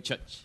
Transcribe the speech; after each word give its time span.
to 0.00 0.16
church. 0.16 0.44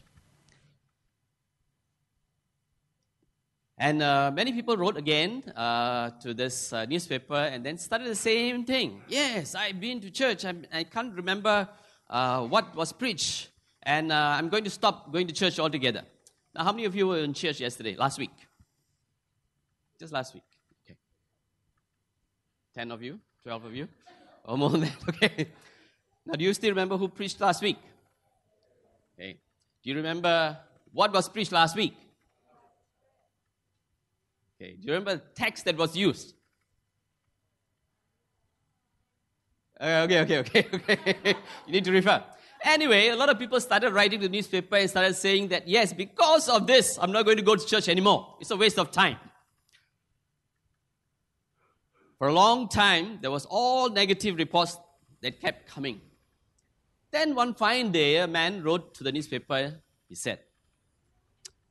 And 3.78 4.02
uh, 4.02 4.32
many 4.34 4.54
people 4.54 4.78
wrote 4.78 4.96
again 4.96 5.44
uh, 5.56 6.12
to 6.22 6.34
this 6.34 6.72
uh, 6.72 6.86
newspaper 6.86 7.36
and 7.36 7.66
then 7.66 7.78
started 7.78 8.08
the 8.08 8.16
same 8.16 8.64
thing. 8.64 9.02
Yes, 9.10 9.54
I've 9.54 9.82
been 9.82 10.00
to 10.00 10.10
church. 10.10 10.46
I'm, 10.46 10.66
I 10.74 10.86
can 10.86 11.08
not 11.08 11.16
remember 11.18 11.68
uh, 12.10 12.42
what 12.48 12.74
was 12.76 12.94
preached. 12.94 13.50
And 13.84 14.12
uh, 14.12 14.38
I'm 14.38 14.50
going 14.50 14.64
to 14.64 14.70
stop 14.70 15.12
going 15.12 15.28
to 15.28 15.34
church 15.34 15.60
altogether. 15.60 16.04
Now, 16.56 16.64
how 16.64 16.72
many 16.72 16.86
of 16.86 16.96
you 16.96 17.08
were 17.08 17.20
in 17.20 17.34
church 17.34 17.60
yesterday, 17.60 17.96
last 17.98 18.18
week? 18.18 18.32
Just 20.00 20.14
last 20.14 20.34
week. 20.34 20.44
Okay. 20.86 20.98
10 22.76 22.92
of 22.92 23.04
you? 23.04 23.20
12 23.44 23.66
of 23.66 23.76
you? 23.76 23.88
Or 24.46 24.58
more 24.58 24.70
than 24.70 24.82
that? 24.82 24.96
Okay. 25.10 25.48
Now, 26.26 26.34
do 26.34 26.46
you 26.46 26.54
still 26.54 26.72
remember 26.72 26.98
who 26.98 27.10
preached 27.10 27.40
last 27.40 27.62
week? 27.62 27.78
Okay. 29.14 29.38
Do 29.86 29.92
you 29.92 29.98
remember 29.98 30.58
what 30.92 31.14
was 31.14 31.30
preached 31.30 31.52
last 31.52 31.76
week? 31.76 31.94
Okay. 34.60 34.72
Do 34.72 34.88
you 34.88 34.94
remember 34.94 35.18
the 35.18 35.22
text 35.36 35.66
that 35.66 35.78
was 35.78 35.96
used? 35.96 36.34
Uh, 39.80 40.06
okay, 40.06 40.22
okay, 40.22 40.40
okay, 40.40 40.68
okay. 40.74 41.36
you 41.68 41.74
need 41.74 41.84
to 41.84 41.92
refer. 41.92 42.24
Anyway, 42.64 43.10
a 43.10 43.16
lot 43.16 43.30
of 43.30 43.38
people 43.38 43.60
started 43.60 43.92
writing 43.92 44.20
the 44.20 44.30
newspaper 44.30 44.76
and 44.76 44.90
started 44.90 45.16
saying 45.16 45.50
that, 45.50 45.68
yes, 45.68 45.94
because 45.94 46.50
of 46.50 46.66
this, 46.66 46.98
I'm 47.00 47.12
not 47.12 47.26
going 47.26 47.38
to 47.38 47.44
go 47.44 47.56
to 47.56 47.64
church 47.64 47.88
anymore. 47.88 48.38
It's 48.42 48.50
a 48.50 48.58
waste 48.58 48.80
of 48.80 48.90
time. 48.90 49.18
For 52.18 52.30
a 52.30 52.34
long 52.34 52.70
time, 52.70 53.20
there 53.22 53.30
was 53.30 53.46
all 53.46 53.90
negative 53.90 54.38
reports 54.38 54.78
that 55.22 55.40
kept 55.40 55.68
coming. 55.68 56.02
Then 57.16 57.34
one 57.34 57.54
fine 57.54 57.94
day, 57.94 58.18
a 58.18 58.28
man 58.28 58.62
wrote 58.62 58.94
to 58.96 59.04
the 59.06 59.10
newspaper. 59.10 59.80
He 60.10 60.16
said, 60.16 60.40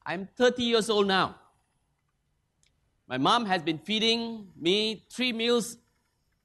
I'm 0.06 0.26
30 0.38 0.62
years 0.62 0.88
old 0.88 1.06
now. 1.06 1.34
My 3.06 3.18
mom 3.18 3.44
has 3.44 3.60
been 3.60 3.76
feeding 3.76 4.48
me 4.58 5.04
three 5.12 5.34
meals 5.34 5.76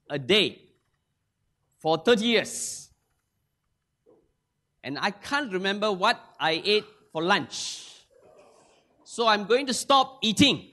a 0.09 0.19
day 0.19 0.63
for 1.77 1.97
30 1.97 2.25
years. 2.25 2.89
And 4.83 4.99
I 4.99 5.11
can't 5.11 5.53
remember 5.53 5.93
what 5.93 6.19
I 6.37 6.61
ate 6.65 6.83
for 7.13 7.23
lunch. 7.23 7.85
So 9.05 9.27
I'm 9.27 9.45
going 9.45 9.65
to 9.67 9.73
stop 9.73 10.19
eating. 10.21 10.65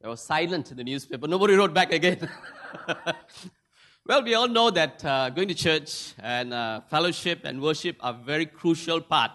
There 0.00 0.08
was 0.08 0.20
silence 0.20 0.70
in 0.70 0.76
the 0.76 0.84
newspaper. 0.84 1.26
Nobody 1.26 1.54
wrote 1.54 1.74
back 1.74 1.92
again. 1.92 2.28
well, 4.06 4.22
we 4.22 4.34
all 4.34 4.48
know 4.48 4.70
that 4.70 5.04
uh, 5.04 5.30
going 5.30 5.48
to 5.48 5.54
church 5.54 6.14
and 6.18 6.52
uh, 6.52 6.80
fellowship 6.88 7.40
and 7.44 7.60
worship 7.60 7.96
are 8.00 8.14
very 8.14 8.46
crucial 8.46 9.00
part 9.00 9.30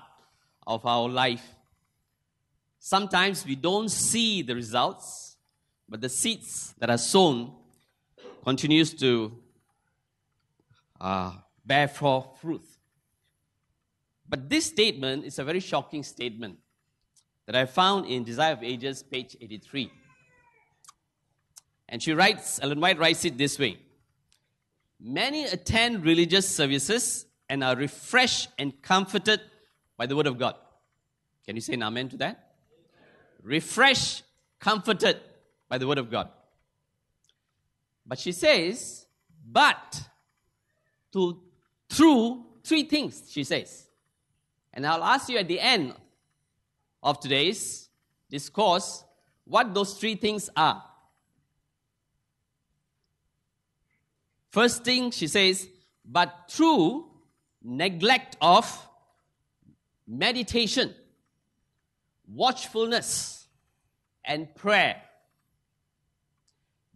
of 0.65 0.85
our 0.85 1.07
life. 1.09 1.43
Sometimes 2.79 3.45
we 3.45 3.55
don't 3.55 3.89
see 3.89 4.41
the 4.41 4.55
results, 4.55 5.37
but 5.89 6.01
the 6.01 6.09
seeds 6.09 6.73
that 6.77 6.89
are 6.89 6.97
sown 6.97 7.51
continues 8.43 8.93
to 8.93 9.37
uh, 11.01 11.31
bear 11.65 11.87
forth 11.87 12.39
fruit. 12.39 12.65
But 14.27 14.49
this 14.49 14.65
statement 14.65 15.25
is 15.25 15.39
a 15.39 15.43
very 15.43 15.59
shocking 15.59 16.03
statement 16.03 16.57
that 17.45 17.55
I 17.55 17.65
found 17.65 18.05
in 18.07 18.23
Desire 18.23 18.53
of 18.53 18.63
Ages, 18.63 19.03
page 19.03 19.35
83. 19.39 19.91
And 21.87 22.01
she 22.01 22.13
writes, 22.13 22.59
Ellen 22.61 22.79
White 22.79 22.97
writes 22.97 23.25
it 23.25 23.37
this 23.37 23.59
way 23.59 23.77
Many 24.99 25.45
attend 25.45 26.05
religious 26.05 26.47
services 26.47 27.25
and 27.49 27.63
are 27.63 27.75
refreshed 27.75 28.49
and 28.57 28.81
comforted 28.81 29.41
by 29.97 30.05
the 30.05 30.15
Word 30.15 30.27
of 30.27 30.37
God. 30.37 30.55
Can 31.45 31.55
you 31.55 31.61
say 31.61 31.73
an 31.73 31.83
amen 31.83 32.09
to 32.09 32.17
that? 32.17 32.53
Refreshed, 33.43 34.23
comforted 34.59 35.19
by 35.69 35.77
the 35.77 35.87
Word 35.87 35.99
of 35.99 36.09
God. 36.09 36.29
But 38.05 38.19
she 38.19 38.31
says, 38.31 39.05
but 39.51 40.01
to 41.11 41.41
through 41.89 42.45
three 42.63 42.83
things, 42.83 43.23
she 43.29 43.43
says. 43.43 43.87
And 44.73 44.85
I'll 44.85 45.03
ask 45.03 45.29
you 45.29 45.37
at 45.37 45.47
the 45.47 45.59
end 45.59 45.93
of 47.01 47.19
today's 47.19 47.89
discourse 48.29 49.03
what 49.45 49.73
those 49.73 49.93
three 49.93 50.15
things 50.15 50.49
are. 50.57 50.83
First 54.55 54.85
thing 54.85 55.11
she 55.11 55.27
says, 55.27 55.67
but 56.05 56.45
through 56.49 57.07
neglect 57.61 58.37
of 58.39 58.65
meditation, 60.07 60.95
watchfulness, 62.25 63.49
and 64.23 64.55
prayer, 64.55 65.01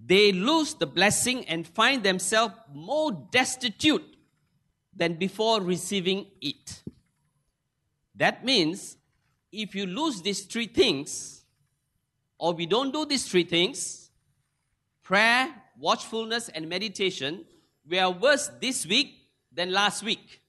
they 0.02 0.32
lose 0.32 0.76
the 0.76 0.88
blessing 0.88 1.44
and 1.50 1.68
find 1.68 2.02
themselves 2.02 2.54
more 2.74 3.12
destitute 3.30 4.06
than 4.96 5.16
before 5.16 5.60
receiving 5.60 6.28
it. 6.40 6.82
That 8.16 8.46
means 8.46 8.96
if 9.52 9.76
you 9.76 9.86
lose 9.86 10.22
these 10.22 10.46
three 10.46 10.68
things, 10.68 11.44
or 12.38 12.54
we 12.54 12.68
don't 12.68 12.94
do 12.94 13.06
these 13.06 13.28
three 13.30 13.44
things 13.44 14.12
prayer, 15.04 15.54
watchfulness, 15.80 16.50
and 16.50 16.68
meditation 16.68 17.46
we 17.90 17.98
are 17.98 18.12
worse 18.12 18.50
this 18.62 18.86
week 18.86 19.16
than 19.52 19.72
last 19.72 20.04
week 20.04 20.42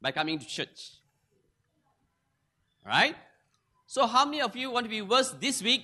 by 0.00 0.12
coming 0.12 0.38
to 0.38 0.46
church. 0.46 0.92
Right? 2.86 3.16
So, 3.86 4.06
how 4.06 4.24
many 4.24 4.40
of 4.40 4.54
you 4.54 4.70
want 4.70 4.84
to 4.84 4.90
be 4.90 5.02
worse 5.02 5.30
this 5.40 5.62
week 5.62 5.82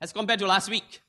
as 0.00 0.12
compared 0.12 0.40
to 0.40 0.46
last 0.46 0.68
week? 0.68 1.00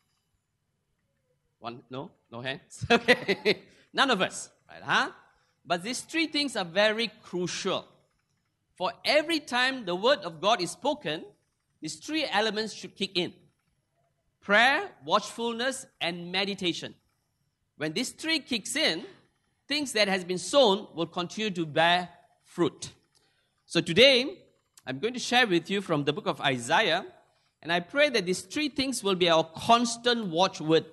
One, 1.59 1.81
no, 1.89 2.11
no 2.31 2.41
hands. 2.41 2.85
Okay, 2.91 3.61
none 3.93 4.09
of 4.09 4.21
us, 4.21 4.49
right? 4.69 4.81
Huh? 4.81 5.11
But 5.65 5.83
these 5.83 6.01
three 6.01 6.27
things 6.27 6.55
are 6.55 6.65
very 6.65 7.11
crucial. 7.23 7.85
For 8.75 8.93
every 9.03 9.39
time 9.39 9.85
the 9.85 9.93
word 9.93 10.19
of 10.19 10.39
God 10.39 10.61
is 10.61 10.71
spoken, 10.71 11.25
these 11.81 11.97
three 11.97 12.25
elements 12.31 12.73
should 12.73 12.95
kick 12.95 13.17
in 13.17 13.33
prayer, 14.41 14.89
watchfulness, 15.05 15.85
and 16.01 16.31
meditation. 16.31 16.95
When 17.77 17.93
these 17.93 18.09
three 18.09 18.39
kicks 18.39 18.75
in, 18.75 19.05
things 19.67 19.93
that 19.93 20.07
has 20.07 20.23
been 20.23 20.37
sown 20.37 20.87
will 20.95 21.05
continue 21.05 21.51
to 21.51 21.65
bear 21.65 22.09
fruit. 22.43 22.91
So 23.65 23.79
today, 23.81 24.39
I'm 24.85 24.99
going 24.99 25.13
to 25.13 25.19
share 25.19 25.45
with 25.45 25.69
you 25.69 25.81
from 25.81 26.03
the 26.03 26.11
book 26.11 26.25
of 26.25 26.41
Isaiah, 26.41 27.05
and 27.61 27.71
I 27.71 27.79
pray 27.79 28.09
that 28.09 28.25
these 28.25 28.41
three 28.41 28.69
things 28.69 29.03
will 29.03 29.15
be 29.15 29.29
our 29.29 29.43
constant 29.43 30.27
watchword. 30.27 30.85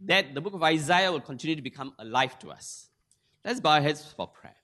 That 0.00 0.34
the 0.34 0.40
book 0.40 0.54
of 0.54 0.62
Isaiah 0.62 1.10
will 1.10 1.20
continue 1.20 1.56
to 1.56 1.62
become 1.62 1.94
alive 1.98 2.38
to 2.40 2.50
us. 2.50 2.90
Let's 3.44 3.60
bow 3.60 3.72
our 3.72 3.80
heads 3.80 4.04
for 4.16 4.26
prayer. 4.26 4.56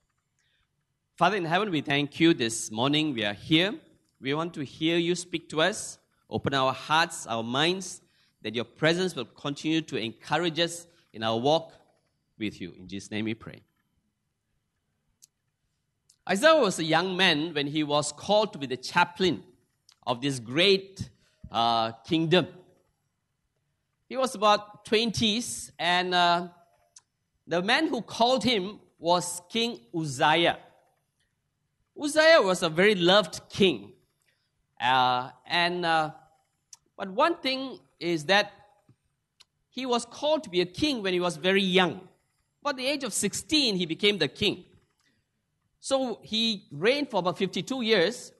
Father 1.15 1.37
in 1.37 1.45
heaven, 1.45 1.71
we 1.71 1.81
thank 1.81 2.19
you 2.19 2.33
this 2.33 2.69
morning. 2.71 3.13
We 3.13 3.25
are 3.25 3.33
here. 3.33 3.73
We 4.19 4.33
want 4.33 4.53
to 4.55 4.63
hear 4.63 4.97
you 4.97 5.15
speak 5.15 5.49
to 5.49 5.61
us. 5.61 5.97
Open 6.31 6.53
our 6.53 6.71
hearts, 6.71 7.27
our 7.27 7.43
minds, 7.43 8.01
that 8.41 8.55
your 8.55 8.63
presence 8.63 9.15
will 9.15 9.25
continue 9.25 9.81
to 9.81 9.97
encourage 9.97 10.59
us 10.59 10.87
in 11.13 11.23
our 11.23 11.37
walk 11.37 11.73
with 12.39 12.61
you. 12.61 12.73
In 12.79 12.87
Jesus' 12.87 13.11
name 13.11 13.25
we 13.25 13.33
pray. 13.33 13.61
Isaiah 16.29 16.55
was 16.55 16.79
a 16.79 16.83
young 16.83 17.17
man 17.17 17.53
when 17.53 17.67
he 17.67 17.83
was 17.83 18.13
called 18.13 18.53
to 18.53 18.59
be 18.59 18.65
the 18.65 18.77
chaplain 18.77 19.43
of 20.07 20.21
this 20.21 20.39
great 20.39 21.09
uh, 21.51 21.91
kingdom. 22.07 22.47
He 24.07 24.15
was 24.15 24.33
about 24.33 24.85
20s, 24.85 25.71
and 25.77 26.13
uh, 26.13 26.47
the 27.45 27.61
man 27.61 27.87
who 27.87 28.01
called 28.01 28.43
him 28.43 28.79
was 28.97 29.41
King 29.49 29.79
Uzziah. 29.93 30.59
Uzziah 32.01 32.41
was 32.41 32.63
a 32.63 32.69
very 32.69 32.95
loved 32.95 33.41
king. 33.49 33.91
Uh, 34.79 35.29
and 35.45 35.85
uh, 35.85 36.11
but 37.01 37.09
one 37.09 37.35
thing 37.37 37.79
is 37.99 38.25
that 38.25 38.51
he 39.71 39.87
was 39.87 40.05
called 40.05 40.43
to 40.43 40.51
be 40.51 40.61
a 40.61 40.67
king 40.67 41.01
when 41.01 41.13
he 41.13 41.19
was 41.19 41.35
very 41.35 41.63
young. 41.63 41.99
At 42.63 42.77
the 42.77 42.85
age 42.85 43.03
of 43.03 43.11
16, 43.11 43.75
he 43.75 43.87
became 43.87 44.19
the 44.19 44.27
king. 44.27 44.65
So 45.79 46.19
he 46.21 46.67
reigned 46.71 47.09
for 47.09 47.17
about 47.17 47.39
52 47.39 47.81
years. 47.81 48.31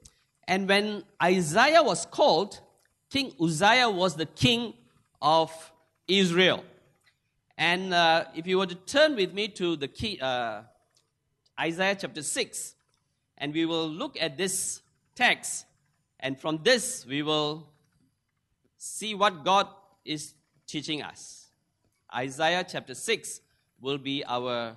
And 0.48 0.70
when 0.70 1.04
Isaiah 1.24 1.82
was 1.82 2.06
called, 2.06 2.60
King 3.10 3.34
Uzziah 3.42 3.90
was 3.90 4.16
the 4.16 4.28
king 4.28 4.76
of 5.24 5.52
Israel. 6.08 6.64
And 7.58 7.96
uh, 7.96 8.26
if 8.36 8.46
you 8.46 8.60
were 8.60 8.68
to 8.68 8.76
turn 8.76 9.16
with 9.16 9.34
me 9.34 9.48
to 9.48 9.76
the 9.76 9.88
key, 9.88 10.20
uh, 10.22 10.62
Isaiah 11.60 11.98
chapter 12.00 12.22
6, 12.22 12.76
and 13.40 13.56
we 13.56 13.66
will 13.66 13.90
look 13.90 14.22
at 14.22 14.38
this 14.38 14.84
text, 15.16 15.66
and 16.20 16.40
from 16.40 16.60
this 16.62 17.08
we 17.08 17.24
will 17.24 17.71
see 18.84 19.14
what 19.14 19.46
God 19.46 19.68
is 20.04 20.34
teaching 20.66 21.04
us. 21.04 21.50
Isaiah 22.14 22.66
chapter 22.68 22.96
6 22.96 23.40
will 23.80 24.00
be 24.00 24.24
our 24.26 24.76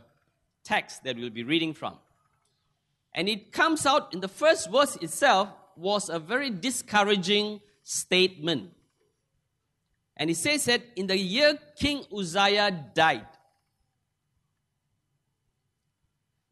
text 0.62 1.04
that 1.04 1.16
we'll 1.16 1.30
be 1.30 1.42
reading 1.42 1.72
from. 1.72 1.94
And 3.14 3.30
it 3.30 3.50
comes 3.50 3.86
out 3.86 4.12
in 4.12 4.20
the 4.20 4.28
first 4.28 4.70
verse 4.70 4.96
itself 4.96 5.48
was 5.74 6.10
a 6.10 6.18
very 6.18 6.50
discouraging 6.50 7.62
statement. 7.82 8.72
And 10.18 10.28
it 10.28 10.36
says 10.36 10.66
that 10.66 10.82
in 10.96 11.06
the 11.06 11.16
year 11.16 11.58
King 11.78 12.04
Uzziah 12.14 12.70
died. 12.94 13.26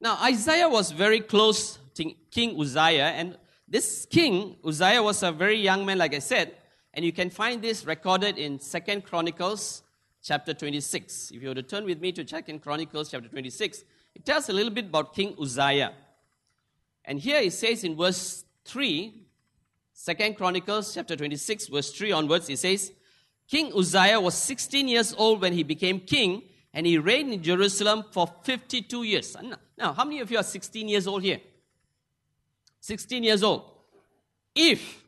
Now, 0.00 0.16
Isaiah 0.22 0.70
was 0.70 0.90
very 0.90 1.20
close 1.20 1.78
to 1.96 2.14
King 2.30 2.58
Uzziah, 2.58 3.12
and 3.14 3.36
this 3.68 4.06
king, 4.06 4.56
Uzziah, 4.66 5.02
was 5.02 5.22
a 5.22 5.30
very 5.30 5.60
young 5.60 5.84
man, 5.84 5.98
like 5.98 6.14
I 6.14 6.18
said, 6.18 6.56
and 6.94 7.04
you 7.04 7.12
can 7.12 7.30
find 7.30 7.62
this 7.62 7.84
recorded 7.86 8.38
in 8.38 8.60
Second 8.60 9.04
Chronicles 9.04 9.82
chapter 10.22 10.54
26. 10.54 11.30
If 11.32 11.42
you 11.42 11.48
were 11.48 11.54
to 11.54 11.62
turn 11.62 11.84
with 11.84 12.00
me 12.00 12.12
to 12.12 12.26
Second 12.26 12.62
Chronicles 12.62 13.10
chapter 13.10 13.28
26, 13.28 13.84
it 14.14 14.24
tells 14.24 14.48
a 14.48 14.52
little 14.52 14.72
bit 14.72 14.86
about 14.86 15.14
King 15.14 15.34
Uzziah. 15.40 15.92
And 17.04 17.18
here 17.18 17.40
it 17.40 17.52
says 17.52 17.82
in 17.82 17.96
verse 17.96 18.44
3, 18.66 19.14
Second 19.92 20.36
Chronicles 20.36 20.94
chapter 20.94 21.16
26, 21.16 21.68
verse 21.68 21.90
3 21.92 22.12
onwards, 22.12 22.48
it 22.48 22.58
says, 22.58 22.92
King 23.48 23.72
Uzziah 23.76 24.20
was 24.20 24.34
16 24.34 24.88
years 24.88 25.14
old 25.16 25.40
when 25.40 25.52
he 25.52 25.62
became 25.62 26.00
king, 26.00 26.42
and 26.74 26.86
he 26.86 26.98
reigned 26.98 27.32
in 27.32 27.42
Jerusalem 27.42 28.04
for 28.12 28.26
52 28.44 29.02
years. 29.02 29.36
Now, 29.76 29.92
how 29.92 30.04
many 30.04 30.20
of 30.20 30.30
you 30.30 30.38
are 30.38 30.42
16 30.42 30.88
years 30.88 31.06
old 31.06 31.22
here? 31.22 31.40
16 32.80 33.22
years 33.22 33.42
old. 33.42 33.64
If 34.54 35.01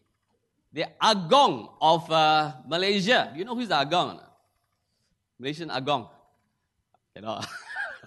the 0.74 0.86
Agong 1.00 1.70
of 1.80 2.10
uh, 2.10 2.52
Malaysia, 2.66 3.30
do 3.32 3.38
you 3.38 3.44
know 3.44 3.54
who's 3.54 3.68
the 3.68 3.78
Agong? 3.78 4.18
Malaysian 5.38 5.70
Agong. 5.70 6.08
You 7.14 7.22
know, 7.22 7.40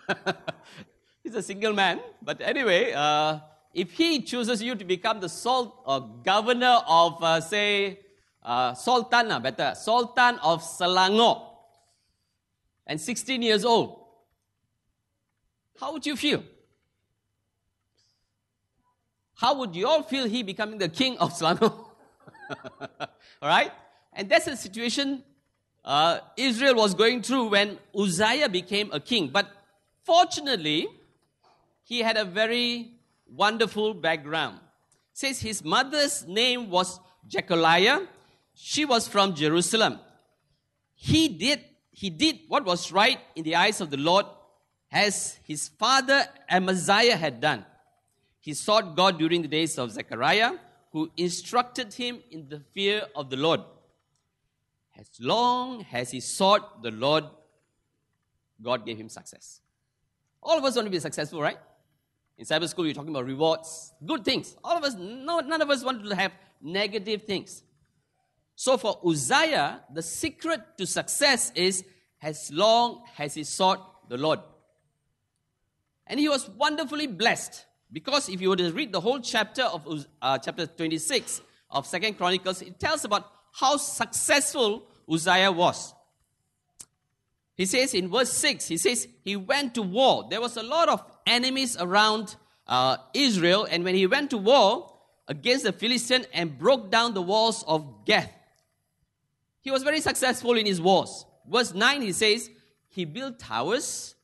he's 1.24 1.34
a 1.34 1.42
single 1.42 1.72
man, 1.72 2.02
but 2.22 2.42
anyway, 2.42 2.92
uh, 2.92 3.40
if 3.74 3.92
he 3.92 4.22
chooses 4.22 4.62
you 4.62 4.75
to 4.75 4.84
become 4.84 5.22
the 5.22 5.30
salt 5.30 5.81
or 5.86 6.19
governor 6.25 6.81
of, 6.86 7.24
uh, 7.24 7.40
say, 7.40 8.02
uh, 8.44 8.74
Sultan, 8.74 9.31
uh, 9.31 9.40
better, 9.40 9.74
Sultan 9.74 10.38
of 10.44 10.62
Selangor, 10.62 11.42
and 12.86 13.00
16 13.00 13.42
years 13.42 13.63
old, 13.63 13.98
how 15.80 15.94
would 15.94 16.06
you 16.06 16.18
feel? 16.18 16.44
How 19.36 19.56
would 19.56 19.74
you 19.74 19.88
all 19.88 20.04
feel 20.04 20.25
he 20.25 20.44
becoming 20.44 20.80
the 20.80 20.90
king 20.90 21.18
of 21.20 21.31
Selangor? 21.31 21.86
all 23.42 23.50
right? 23.50 23.72
And 24.14 24.30
that's 24.30 24.46
the 24.46 24.56
situation 24.56 25.24
uh, 25.88 26.20
Israel 26.36 26.76
was 26.76 26.94
going 26.94 27.22
through 27.22 27.50
when 27.50 27.78
Uzziah 27.98 28.50
became 28.50 28.92
a 28.92 29.00
king. 29.00 29.30
But 29.30 29.50
fortunately, 30.04 30.88
he 31.84 32.00
had 32.00 32.18
a 32.18 32.26
very 32.26 32.92
wonderful 33.26 33.94
background. 33.94 34.58
It 35.14 35.20
says 35.20 35.40
his 35.40 35.64
mother's 35.64 36.28
name 36.28 36.70
was 36.70 37.00
Jecholiah. 37.30 38.06
She 38.54 38.86
was 38.86 39.08
from 39.08 39.34
Jerusalem. 39.34 40.00
He 40.94 41.30
did, 41.30 41.64
he 41.92 42.10
did 42.10 42.40
what 42.48 42.66
was 42.66 42.92
right 42.92 43.20
in 43.36 43.44
the 43.44 43.56
eyes 43.56 43.80
of 43.80 43.90
the 43.90 43.98
Lord 43.98 44.26
as 44.92 45.38
his 45.46 45.70
father 45.70 46.26
Amaziah 46.50 47.16
had 47.16 47.40
done. 47.40 47.66
He 48.40 48.54
sought 48.54 48.96
God 48.96 49.18
during 49.18 49.42
the 49.42 49.48
days 49.48 49.78
of 49.78 49.92
Zechariah, 49.92 50.52
who 50.92 51.12
instructed 51.18 51.94
him 51.94 52.19
in 52.31 52.50
the 52.50 52.60
fear 52.74 53.04
of 53.16 53.30
the 53.30 53.38
Lord. 53.38 53.62
As 54.98 55.10
long 55.19 55.86
as 55.92 56.12
he 56.12 56.19
sought 56.19 56.81
the 56.81 56.92
Lord, 56.92 57.25
God 58.62 58.86
gave 58.86 58.98
him 58.98 59.10
success. 59.10 59.62
All 60.42 60.57
of 60.57 60.63
us 60.63 60.75
want 60.75 60.88
to 60.88 60.92
be 60.92 61.00
successful, 61.00 61.42
right? 61.42 61.57
In 62.38 62.45
Sabbath 62.45 62.69
school, 62.69 62.86
you're 62.86 62.94
talking 62.94 63.10
about 63.10 63.25
rewards, 63.25 63.94
good 64.06 64.24
things. 64.24 64.56
All 64.63 64.78
of 64.78 64.84
us, 64.84 64.95
no, 64.95 65.39
none 65.39 65.62
of 65.62 65.69
us 65.69 65.84
want 65.84 66.04
to 66.04 66.16
have 66.16 66.31
negative 66.62 67.24
things. 67.24 67.63
So 68.56 68.78
for 68.78 69.00
Uzziah, 69.06 69.81
the 69.94 70.01
secret 70.01 70.62
to 70.78 70.88
success 70.88 71.51
is 71.54 71.84
as 72.22 72.51
long 72.51 73.04
as 73.19 73.36
he 73.36 73.44
sought 73.44 74.10
the 74.10 74.18
Lord. 74.18 74.39
And 76.07 76.19
he 76.19 76.30
was 76.30 76.50
wonderfully 76.50 77.07
blessed 77.07 77.66
because 77.92 78.30
if 78.30 78.42
you 78.42 78.50
were 78.50 78.56
to 78.56 78.72
read 78.72 78.92
the 78.92 79.00
whole 79.00 79.19
chapter 79.19 79.63
of 79.63 80.06
uh, 80.22 80.38
chapter 80.38 80.66
26 80.66 81.42
of 81.72 81.86
Second 81.86 82.18
Chronicles, 82.18 82.62
it 82.62 82.80
tells 82.80 83.06
about 83.06 83.31
how 83.54 83.78
successful 83.78 84.84
Uzziah 85.10 85.51
was. 85.51 85.94
He 87.56 87.66
says 87.66 87.94
in 87.94 88.10
verse 88.10 88.31
6, 88.31 88.68
he 88.68 88.78
says, 88.78 89.07
he 89.24 89.36
went 89.36 89.74
to 89.75 89.81
war. 89.81 90.28
There 90.30 90.39
was 90.42 90.57
a 90.57 90.63
lot 90.63 90.89
of 90.89 91.04
enemies 91.25 91.75
around 91.80 92.36
uh, 92.68 92.98
Israel, 93.13 93.68
and 93.69 93.84
when 93.84 93.95
he 93.95 94.06
went 94.06 94.30
to 94.30 94.38
war 94.38 94.94
against 95.28 95.63
the 95.63 95.72
Philistine 95.72 96.25
and 96.34 96.57
broke 96.57 96.92
down 96.92 97.13
the 97.13 97.22
walls 97.22 97.63
of 97.68 98.06
Gath, 98.06 98.31
he 99.62 99.72
was 99.72 99.84
very 99.84 100.00
successful 100.01 100.54
in 100.54 100.66
his 100.66 100.80
wars. 100.80 101.25
Verse 101.50 101.74
9, 101.74 102.01
he 102.01 102.12
says, 102.12 102.50
he 102.89 103.06
built 103.06 103.39
towers 103.39 104.16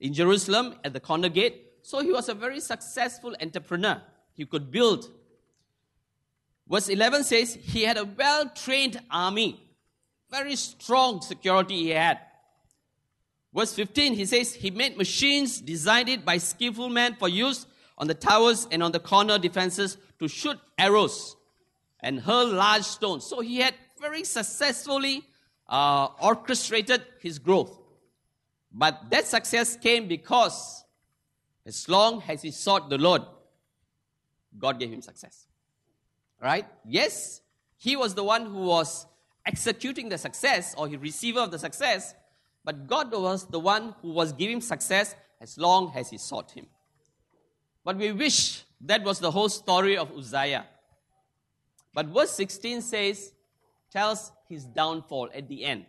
in 0.00 0.14
Jerusalem 0.14 0.74
at 0.82 0.92
the 0.92 1.00
corner 1.00 1.28
gate. 1.28 1.69
So 1.82 2.00
he 2.00 2.12
was 2.12 2.28
a 2.28 2.34
very 2.34 2.60
successful 2.60 3.34
entrepreneur. 3.40 4.02
He 4.34 4.46
could 4.46 4.70
build. 4.70 5.10
Verse 6.68 6.88
11 6.88 7.24
says, 7.24 7.58
he 7.60 7.82
had 7.82 7.96
a 7.96 8.04
well 8.04 8.48
trained 8.54 9.00
army, 9.10 9.60
very 10.30 10.56
strong 10.56 11.20
security 11.20 11.76
he 11.76 11.90
had. 11.90 12.18
Verse 13.52 13.74
15, 13.74 14.14
he 14.14 14.24
says, 14.24 14.54
He 14.54 14.70
made 14.70 14.96
machines 14.96 15.60
designed 15.60 16.24
by 16.24 16.38
skillful 16.38 16.88
men 16.88 17.16
for 17.18 17.28
use 17.28 17.66
on 17.98 18.06
the 18.06 18.14
towers 18.14 18.68
and 18.70 18.82
on 18.82 18.92
the 18.92 19.00
corner 19.00 19.38
defenses 19.38 19.98
to 20.20 20.28
shoot 20.28 20.58
arrows 20.78 21.36
and 22.00 22.20
hurl 22.20 22.46
large 22.46 22.84
stones. 22.84 23.24
So 23.24 23.40
he 23.40 23.58
had 23.58 23.74
very 24.00 24.24
successfully 24.24 25.24
uh, 25.68 26.08
orchestrated 26.22 27.02
his 27.20 27.38
growth. 27.38 27.76
But 28.72 29.10
that 29.10 29.26
success 29.26 29.76
came 29.76 30.06
because 30.06 30.84
as 31.66 31.88
long 31.88 32.22
as 32.28 32.42
he 32.42 32.50
sought 32.50 32.90
the 32.90 32.98
Lord, 32.98 33.22
God 34.58 34.78
gave 34.78 34.90
him 34.90 35.02
success. 35.02 35.46
Right? 36.40 36.66
Yes, 36.86 37.42
he 37.76 37.96
was 37.96 38.14
the 38.14 38.24
one 38.24 38.46
who 38.46 38.62
was 38.62 39.06
executing 39.44 40.08
the 40.08 40.18
success 40.18 40.74
or 40.76 40.88
the 40.88 40.96
receiver 40.96 41.40
of 41.40 41.50
the 41.50 41.58
success, 41.58 42.14
but 42.64 42.86
God 42.86 43.12
was 43.12 43.46
the 43.46 43.60
one 43.60 43.94
who 44.02 44.12
was 44.12 44.32
giving 44.32 44.60
success 44.60 45.14
as 45.40 45.58
long 45.58 45.92
as 45.94 46.10
he 46.10 46.18
sought 46.18 46.50
him. 46.50 46.66
But 47.84 47.96
we 47.96 48.12
wish 48.12 48.64
that 48.82 49.02
was 49.02 49.18
the 49.18 49.30
whole 49.30 49.48
story 49.48 49.96
of 49.96 50.10
Uzziah. 50.16 50.66
But 51.94 52.06
verse 52.06 52.30
16 52.32 52.82
says, 52.82 53.32
tells 53.90 54.32
his 54.48 54.64
downfall 54.64 55.30
at 55.34 55.48
the 55.48 55.64
end. 55.64 55.86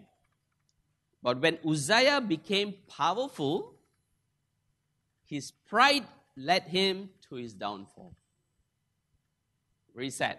But 1.22 1.40
when 1.40 1.60
Uzziah 1.68 2.22
became 2.22 2.74
powerful, 2.88 3.76
his 5.32 5.52
pride 5.52 6.04
led 6.36 6.64
him 6.64 7.10
to 7.30 7.36
his 7.36 7.54
downfall. 7.54 8.14
Reset. 9.94 10.38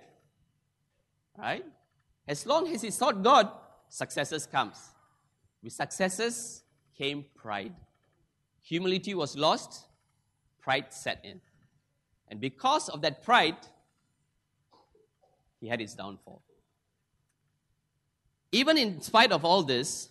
Right? 1.39 1.65
As 2.29 2.45
long 2.45 2.69
as 2.69 2.83
he 2.83 2.91
sought 2.91 3.23
God, 3.23 3.51
successes 3.89 4.45
comes. 4.45 4.77
With 5.63 5.73
successes 5.73 6.63
came 6.95 7.25
pride. 7.35 7.73
Humility 8.65 9.15
was 9.15 9.35
lost, 9.35 9.87
pride 10.61 10.93
set 10.93 11.25
in. 11.25 11.41
And 12.29 12.39
because 12.39 12.91
of 12.91 13.01
that 13.01 13.23
pride, 13.23 13.57
he 15.59 15.69
had 15.69 15.81
his 15.81 15.95
downfall. 15.95 16.43
Even 18.53 18.77
in 18.77 19.01
spite 19.01 19.33
of 19.33 19.43
all 19.43 19.63
this, 19.63 20.11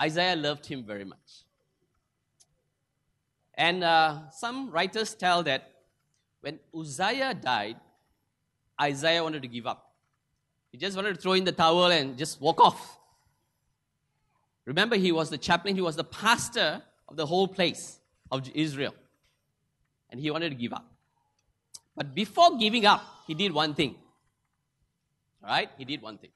Isaiah 0.00 0.34
loved 0.34 0.66
him 0.66 0.82
very 0.82 1.04
much. 1.04 1.41
And 3.54 3.84
uh, 3.84 4.30
some 4.30 4.70
writers 4.70 5.14
tell 5.14 5.42
that 5.44 5.70
when 6.40 6.58
Uzziah 6.76 7.34
died, 7.34 7.76
Isaiah 8.80 9.22
wanted 9.22 9.42
to 9.42 9.48
give 9.48 9.66
up. 9.66 9.92
He 10.70 10.78
just 10.78 10.96
wanted 10.96 11.14
to 11.14 11.20
throw 11.20 11.34
in 11.34 11.44
the 11.44 11.52
towel 11.52 11.86
and 11.86 12.16
just 12.16 12.40
walk 12.40 12.60
off. 12.60 12.98
Remember, 14.64 14.96
he 14.96 15.12
was 15.12 15.28
the 15.28 15.38
chaplain, 15.38 15.74
he 15.74 15.82
was 15.82 15.96
the 15.96 16.04
pastor 16.04 16.82
of 17.08 17.16
the 17.16 17.26
whole 17.26 17.48
place 17.48 17.98
of 18.30 18.48
Israel. 18.54 18.94
And 20.10 20.20
he 20.20 20.30
wanted 20.30 20.50
to 20.50 20.54
give 20.54 20.72
up. 20.72 20.86
But 21.96 22.14
before 22.14 22.56
giving 22.58 22.86
up, 22.86 23.04
he 23.26 23.34
did 23.34 23.52
one 23.52 23.74
thing. 23.74 23.96
All 25.42 25.50
right? 25.50 25.68
He 25.76 25.84
did 25.84 26.00
one 26.00 26.18
thing. 26.18 26.30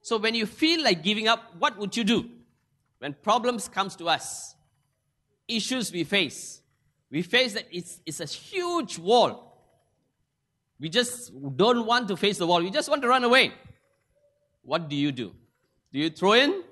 So 0.00 0.16
when 0.16 0.34
you 0.34 0.46
feel 0.46 0.82
like 0.82 1.02
giving 1.02 1.28
up, 1.28 1.54
what 1.58 1.76
would 1.76 1.96
you 1.96 2.04
do? 2.04 2.30
When 2.98 3.14
problems 3.14 3.68
comes 3.68 3.94
to 3.96 4.08
us, 4.08 4.54
issues 5.48 5.90
we 5.90 6.04
face, 6.04 6.60
we 7.10 7.22
face 7.22 7.54
that 7.54 7.66
it's, 7.72 8.00
it's 8.04 8.20
a 8.20 8.26
huge 8.26 8.98
wall. 8.98 9.48
We 10.78 10.88
just 10.88 11.32
don't 11.56 11.86
want 11.86 12.06
to 12.08 12.16
face 12.16 12.38
the 12.38 12.46
wall. 12.46 12.62
We 12.62 12.70
just 12.70 12.88
want 12.88 13.02
to 13.02 13.08
run 13.08 13.24
away. 13.24 13.52
What 14.62 14.88
do 14.88 14.94
you 14.94 15.10
do? 15.10 15.32
Do 15.92 15.98
you 15.98 16.10
throw 16.10 16.34
in 16.34 16.62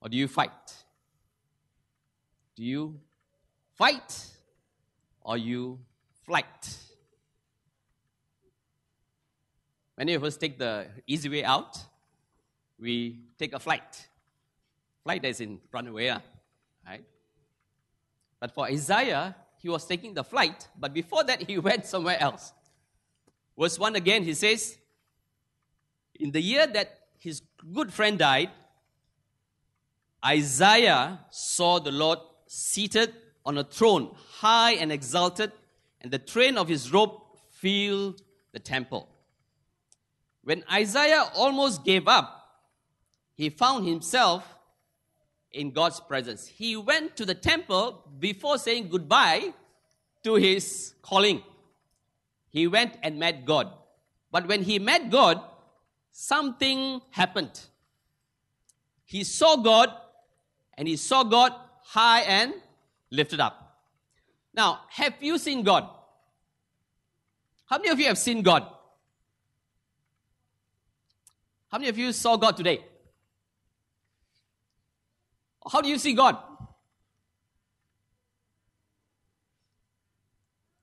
or 0.00 0.08
do 0.08 0.16
you 0.16 0.28
fight? 0.28 0.50
Do 2.56 2.64
you 2.64 3.00
fight 3.74 4.26
or 5.20 5.36
you 5.36 5.80
flight? 6.24 6.78
Many 9.98 10.14
of 10.14 10.24
us 10.24 10.36
take 10.36 10.58
the 10.58 10.86
easy 11.06 11.28
way 11.28 11.44
out. 11.44 11.78
We 12.78 13.20
take 13.38 13.52
a 13.52 13.58
flight. 13.58 14.08
Flight 15.02 15.24
is 15.24 15.40
in 15.40 15.60
run 15.70 15.88
away, 15.88 16.10
ah. 16.10 16.20
Right? 16.86 17.04
But 18.40 18.52
for 18.54 18.66
Isaiah, 18.66 19.36
he 19.58 19.68
was 19.68 19.86
taking 19.86 20.14
the 20.14 20.24
flight, 20.24 20.68
but 20.78 20.92
before 20.92 21.24
that, 21.24 21.42
he 21.42 21.58
went 21.68 21.86
somewhere 21.86 22.20
else. 22.20 22.52
Verse 23.58 23.78
1 23.78 23.96
again, 23.96 24.24
he 24.24 24.34
says, 24.34 24.76
In 26.18 26.30
the 26.32 26.40
year 26.40 26.66
that 26.66 26.98
his 27.18 27.42
good 27.72 27.92
friend 27.92 28.18
died, 28.18 28.50
Isaiah 30.24 31.20
saw 31.30 31.78
the 31.78 31.92
Lord 31.92 32.18
seated 32.46 33.14
on 33.44 33.58
a 33.58 33.64
throne, 33.64 34.14
high 34.38 34.72
and 34.72 34.92
exalted, 34.92 35.52
and 36.00 36.12
the 36.12 36.18
train 36.18 36.56
of 36.56 36.68
his 36.68 36.92
robe 36.92 37.12
filled 37.50 38.22
the 38.52 38.58
temple. 38.58 39.08
When 40.44 40.64
Isaiah 40.70 41.24
almost 41.34 41.84
gave 41.84 42.08
up, 42.08 42.38
he 43.34 43.50
found 43.50 43.86
himself 43.86 44.51
in 45.52 45.70
God's 45.70 46.00
presence. 46.00 46.46
He 46.46 46.76
went 46.76 47.16
to 47.16 47.24
the 47.24 47.34
temple 47.34 48.02
before 48.18 48.58
saying 48.58 48.88
goodbye 48.88 49.52
to 50.24 50.34
his 50.34 50.94
calling. 51.02 51.42
He 52.48 52.66
went 52.66 52.96
and 53.02 53.18
met 53.18 53.44
God. 53.44 53.70
But 54.30 54.46
when 54.46 54.62
he 54.62 54.78
met 54.78 55.10
God, 55.10 55.42
something 56.10 57.00
happened. 57.10 57.60
He 59.04 59.24
saw 59.24 59.56
God 59.56 59.90
and 60.78 60.88
he 60.88 60.96
saw 60.96 61.22
God 61.22 61.52
high 61.82 62.20
and 62.20 62.54
lifted 63.10 63.40
up. 63.40 63.80
Now, 64.54 64.80
have 64.88 65.14
you 65.20 65.38
seen 65.38 65.62
God? 65.62 65.88
How 67.66 67.78
many 67.78 67.90
of 67.90 67.98
you 67.98 68.06
have 68.06 68.18
seen 68.18 68.42
God? 68.42 68.66
How 71.70 71.78
many 71.78 71.88
of 71.88 71.96
you 71.96 72.12
saw 72.12 72.36
God 72.36 72.56
today? 72.56 72.84
How 75.70 75.80
do 75.80 75.88
you 75.88 75.98
see 75.98 76.14
God? 76.14 76.36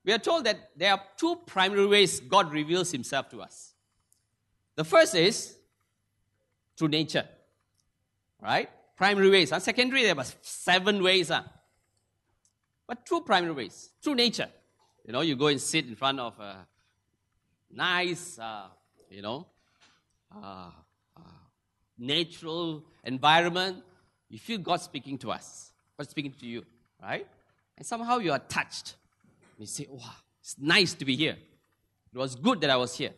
We 0.05 0.13
are 0.13 0.19
told 0.19 0.45
that 0.45 0.71
there 0.75 0.93
are 0.93 1.01
two 1.17 1.35
primary 1.45 1.85
ways 1.85 2.19
God 2.19 2.51
reveals 2.51 2.91
himself 2.91 3.29
to 3.29 3.41
us. 3.41 3.73
The 4.75 4.83
first 4.83 5.13
is 5.13 5.55
through 6.77 6.87
nature, 6.87 7.27
right? 8.41 8.69
Primary 8.95 9.29
ways. 9.29 9.51
Huh? 9.51 9.59
Secondary, 9.59 10.03
there 10.03 10.15
were 10.15 10.25
seven 10.41 11.03
ways. 11.03 11.29
Huh? 11.29 11.43
But 12.87 13.05
two 13.05 13.21
primary 13.21 13.53
ways. 13.53 13.91
Through 14.01 14.15
nature. 14.15 14.49
You 15.05 15.13
know, 15.13 15.21
you 15.21 15.35
go 15.35 15.47
and 15.47 15.61
sit 15.61 15.85
in 15.85 15.95
front 15.95 16.19
of 16.19 16.39
a 16.39 16.65
nice, 17.71 18.39
uh, 18.39 18.67
you 19.09 19.21
know, 19.21 19.47
uh, 20.35 20.71
uh, 21.17 21.21
natural 21.97 22.83
environment. 23.03 23.83
You 24.29 24.39
feel 24.39 24.59
God 24.59 24.81
speaking 24.81 25.17
to 25.19 25.31
us. 25.31 25.71
God 25.97 26.09
speaking 26.09 26.33
to 26.39 26.45
you, 26.45 26.63
right? 27.01 27.27
And 27.77 27.85
somehow 27.85 28.19
you 28.19 28.31
are 28.31 28.39
touched. 28.39 28.95
You 29.57 29.65
say, 29.65 29.87
wow, 29.89 30.13
it's 30.41 30.55
nice 30.59 30.93
to 30.93 31.05
be 31.05 31.15
here. 31.15 31.37
It 32.13 32.17
was 32.17 32.35
good 32.35 32.61
that 32.61 32.69
I 32.69 32.77
was 32.77 32.97
here. 32.97 33.11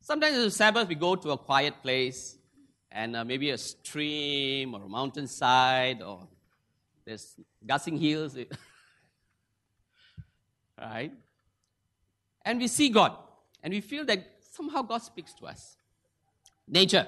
Sometimes 0.00 0.36
on 0.36 0.50
Sabbath, 0.50 0.88
we 0.88 0.94
go 0.94 1.16
to 1.16 1.30
a 1.30 1.38
quiet 1.38 1.74
place 1.82 2.36
and 2.90 3.16
uh, 3.16 3.24
maybe 3.24 3.50
a 3.50 3.58
stream 3.58 4.74
or 4.74 4.82
a 4.82 4.88
mountainside 4.88 6.02
or 6.02 6.26
there's 7.04 7.34
gussing 7.66 7.98
hills. 7.98 8.36
right? 10.80 11.12
And 12.44 12.60
we 12.60 12.68
see 12.68 12.88
God 12.88 13.16
and 13.62 13.72
we 13.72 13.80
feel 13.80 14.04
that 14.04 14.24
somehow 14.52 14.82
God 14.82 15.02
speaks 15.02 15.32
to 15.34 15.46
us. 15.46 15.76
Nature. 16.68 17.06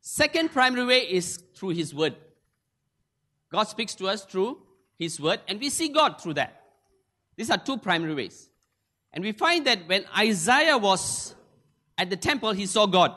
Second 0.00 0.52
primary 0.52 0.86
way 0.86 1.00
is 1.00 1.42
through 1.54 1.70
His 1.70 1.94
Word. 1.94 2.14
God 3.52 3.64
speaks 3.64 3.94
to 3.96 4.08
us 4.08 4.24
through 4.24 4.58
His 4.98 5.20
Word 5.20 5.40
and 5.48 5.58
we 5.60 5.70
see 5.70 5.88
God 5.88 6.20
through 6.20 6.34
that. 6.34 6.60
These 7.36 7.50
are 7.50 7.58
two 7.58 7.78
primary 7.78 8.14
ways. 8.14 8.48
And 9.12 9.24
we 9.24 9.32
find 9.32 9.66
that 9.66 9.88
when 9.88 10.04
Isaiah 10.16 10.78
was 10.78 11.34
at 11.98 12.10
the 12.10 12.16
temple, 12.16 12.52
he 12.52 12.66
saw 12.66 12.86
God. 12.86 13.14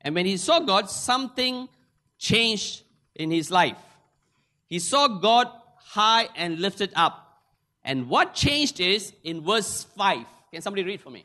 And 0.00 0.14
when 0.14 0.26
he 0.26 0.36
saw 0.36 0.60
God, 0.60 0.90
something 0.90 1.68
changed 2.18 2.82
in 3.14 3.30
his 3.30 3.50
life. 3.50 3.78
He 4.66 4.78
saw 4.78 5.08
God 5.08 5.48
high 5.78 6.28
and 6.36 6.58
lifted 6.58 6.92
up. 6.94 7.42
And 7.84 8.08
what 8.08 8.34
changed 8.34 8.80
is 8.80 9.12
in 9.22 9.42
verse 9.42 9.84
5. 9.96 10.24
Can 10.52 10.62
somebody 10.62 10.84
read 10.84 11.00
for 11.00 11.10
me? 11.10 11.24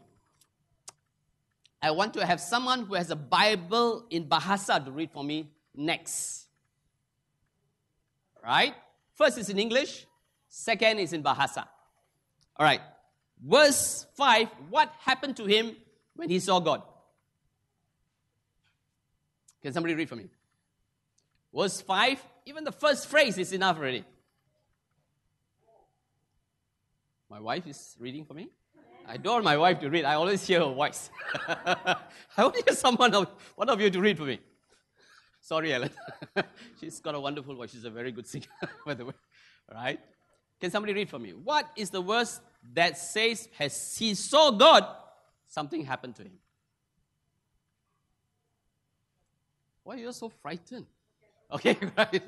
I 1.81 1.91
want 1.91 2.13
to 2.15 2.25
have 2.25 2.41
someone 2.41 2.85
who 2.85 2.95
has 2.95 3.09
a 3.09 3.15
Bible 3.15 4.05
in 4.09 4.25
Bahasa 4.25 4.83
to 4.83 4.91
read 4.91 5.11
for 5.11 5.23
me 5.23 5.49
next. 5.75 6.47
Right? 8.43 8.73
First 9.15 9.37
is 9.37 9.49
in 9.49 9.59
English, 9.59 10.05
second 10.47 10.99
is 10.99 11.13
in 11.13 11.23
Bahasa. 11.23 11.67
All 12.55 12.65
right. 12.65 12.81
Verse 13.41 14.05
5 14.15 14.47
What 14.69 14.93
happened 15.01 15.37
to 15.37 15.45
him 15.45 15.75
when 16.15 16.29
he 16.29 16.39
saw 16.39 16.59
God. 16.59 16.83
Can 19.61 19.73
somebody 19.73 19.95
read 19.95 20.09
for 20.09 20.15
me? 20.15 20.27
Verse 21.53 21.81
5, 21.81 22.23
even 22.45 22.63
the 22.63 22.71
first 22.71 23.07
phrase 23.07 23.37
is 23.37 23.51
enough 23.53 23.77
already. 23.77 24.03
My 27.29 27.39
wife 27.39 27.67
is 27.67 27.95
reading 27.99 28.25
for 28.25 28.33
me. 28.33 28.49
I 29.07 29.17
don't 29.17 29.33
want 29.33 29.45
my 29.45 29.57
wife 29.57 29.79
to 29.79 29.89
read. 29.89 30.05
I 30.05 30.15
always 30.15 30.45
hear 30.45 30.59
her 30.59 30.73
voice. 30.73 31.09
I 31.47 31.97
want 32.37 32.69
someone, 32.71 33.11
one 33.55 33.69
of 33.69 33.81
you 33.81 33.89
to 33.89 33.99
read 33.99 34.17
for 34.17 34.25
me. 34.25 34.39
Sorry, 35.49 35.73
Ellen. 35.73 35.89
She's 36.79 36.99
got 36.99 37.15
a 37.15 37.19
wonderful 37.19 37.55
voice. 37.55 37.71
She's 37.71 37.85
a 37.85 37.89
very 37.89 38.11
good 38.11 38.27
singer, 38.27 38.45
by 38.85 38.93
the 38.93 39.05
way. 39.05 39.17
Right? 39.73 39.99
Can 40.61 40.69
somebody 40.69 40.93
read 40.93 41.09
for 41.09 41.17
me? 41.17 41.31
What 41.31 41.65
is 41.75 41.89
the 41.89 42.01
verse 42.01 42.39
that 42.73 42.97
says, 42.97 43.49
has 43.57 43.97
he 43.97 44.13
saw 44.13 44.51
God 44.51 44.85
something 45.47 45.83
happened 45.83 46.15
to 46.17 46.23
him. 46.23 46.37
Why 49.83 49.95
are 49.95 49.97
you 49.97 50.13
so 50.13 50.29
frightened? 50.29 50.85
Okay, 51.51 51.75
right. 51.97 52.21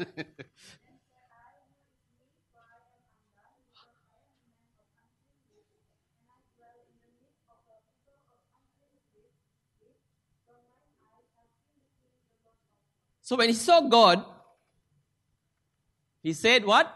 So 13.31 13.37
when 13.37 13.47
he 13.47 13.55
saw 13.55 13.79
God, 13.79 14.25
he 16.21 16.33
said, 16.33 16.65
What? 16.65 16.93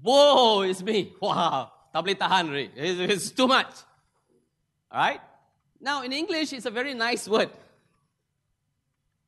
Whoa, 0.00 0.60
it's 0.62 0.80
me. 0.80 1.12
Wow. 1.20 1.72
Tak 1.90 2.06
boleh 2.06 2.14
tahan, 2.14 2.54
it's, 2.54 3.00
it's 3.02 3.30
too 3.34 3.50
much. 3.50 3.66
All 4.94 5.00
right? 5.02 5.18
Now, 5.82 6.06
in 6.06 6.12
English, 6.14 6.52
it's 6.52 6.66
a 6.66 6.70
very 6.70 6.94
nice 6.94 7.26
word. 7.26 7.50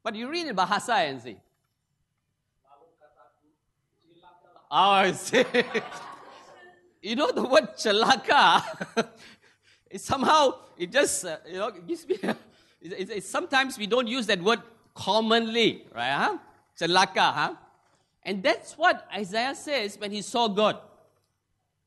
But 0.05 0.15
you 0.15 0.31
read 0.31 0.47
in 0.47 0.55
Bahasa 0.55 0.95
and 1.11 1.21
see. 1.21 1.43
Oh, 4.71 5.11
I 5.11 5.11
see. 5.11 5.43
you 7.03 7.17
know 7.17 7.33
the 7.35 7.43
word 7.43 7.75
celaka. 7.75 8.63
it 9.91 10.01
somehow 10.01 10.55
it 10.79 10.93
just 10.93 11.27
uh, 11.27 11.39
you 11.51 11.59
know 11.59 11.75
gives 11.83 12.07
me. 12.07 12.15
it, 12.23 13.11
it, 13.19 13.25
sometimes 13.25 13.77
we 13.77 13.89
don't 13.89 14.07
use 14.07 14.31
that 14.31 14.39
word 14.41 14.63
commonly, 14.97 15.87
right? 15.95 16.12
Huh? 16.12 16.38
Celaka, 16.79 17.33
huh? 17.33 17.55
And 18.23 18.43
that's 18.43 18.76
what 18.76 19.07
Isaiah 19.15 19.55
says 19.55 19.97
when 19.99 20.11
he 20.11 20.23
saw 20.23 20.49
God. 20.49 20.79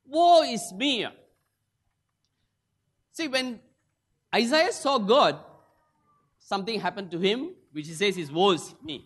Woe 0.08 0.44
is 0.44 0.72
me. 0.72 1.06
See, 3.12 3.28
when 3.28 3.60
Isaiah 4.34 4.72
saw 4.72 4.98
God, 4.98 5.38
something 6.39 6.80
happened 6.80 7.12
to 7.12 7.20
him, 7.20 7.50
which 7.74 7.88
he 7.88 7.94
says 7.94 8.18
is 8.18 8.32
woes 8.32 8.74
me. 8.84 9.06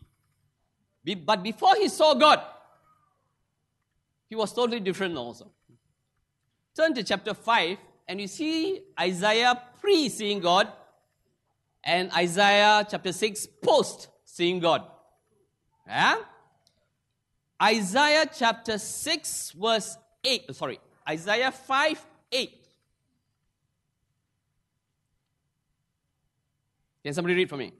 But 1.25 1.41
before 1.41 1.75
he 1.75 1.89
saw 1.89 2.13
God, 2.13 2.41
he 4.29 4.35
was 4.35 4.53
totally 4.53 4.79
different 4.79 5.17
also. 5.17 5.51
Turn 6.75 6.93
to 6.93 7.03
chapter 7.03 7.33
5, 7.33 7.77
and 8.07 8.21
you 8.21 8.27
see 8.27 8.83
Isaiah 8.99 9.59
pre 9.81 10.09
seeing 10.09 10.39
God, 10.39 10.71
and 11.83 12.11
Isaiah 12.13 12.85
chapter 12.89 13.11
6 13.11 13.47
post 13.61 14.07
seeing 14.25 14.59
God. 14.59 14.83
Yeah? 15.87 16.15
Isaiah 17.61 18.25
chapter 18.33 18.77
6, 18.77 19.51
verse 19.51 19.97
8, 20.23 20.55
sorry, 20.55 20.79
Isaiah 21.07 21.51
5 21.51 22.05
8. 22.31 22.59
Can 27.03 27.13
somebody 27.13 27.35
read 27.35 27.49
for 27.49 27.57
me? 27.57 27.73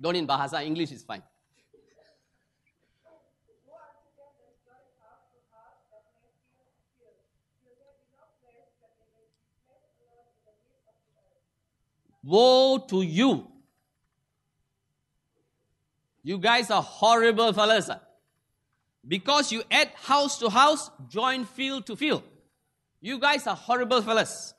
Don't 0.00 0.16
in 0.16 0.26
Bahasa, 0.26 0.64
English 0.64 0.90
is 0.92 1.02
fine. 1.02 1.22
Woe 12.22 12.78
to 12.88 13.02
you. 13.02 13.46
You 16.22 16.38
guys 16.38 16.70
are 16.70 16.82
horrible 16.82 17.52
fellas. 17.52 17.90
Because 19.06 19.50
you 19.50 19.62
add 19.70 19.88
house 19.94 20.38
to 20.38 20.50
house, 20.50 20.90
join 21.08 21.44
field 21.44 21.86
to 21.86 21.96
field. 21.96 22.22
You 23.00 23.18
guys 23.18 23.46
are 23.46 23.56
horrible 23.56 24.02
fellas. 24.02 24.52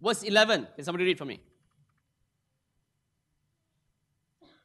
Verse 0.00 0.22
11. 0.22 0.68
Can 0.76 0.84
somebody 0.84 1.04
read 1.04 1.16
for 1.16 1.24
me? 1.24 1.40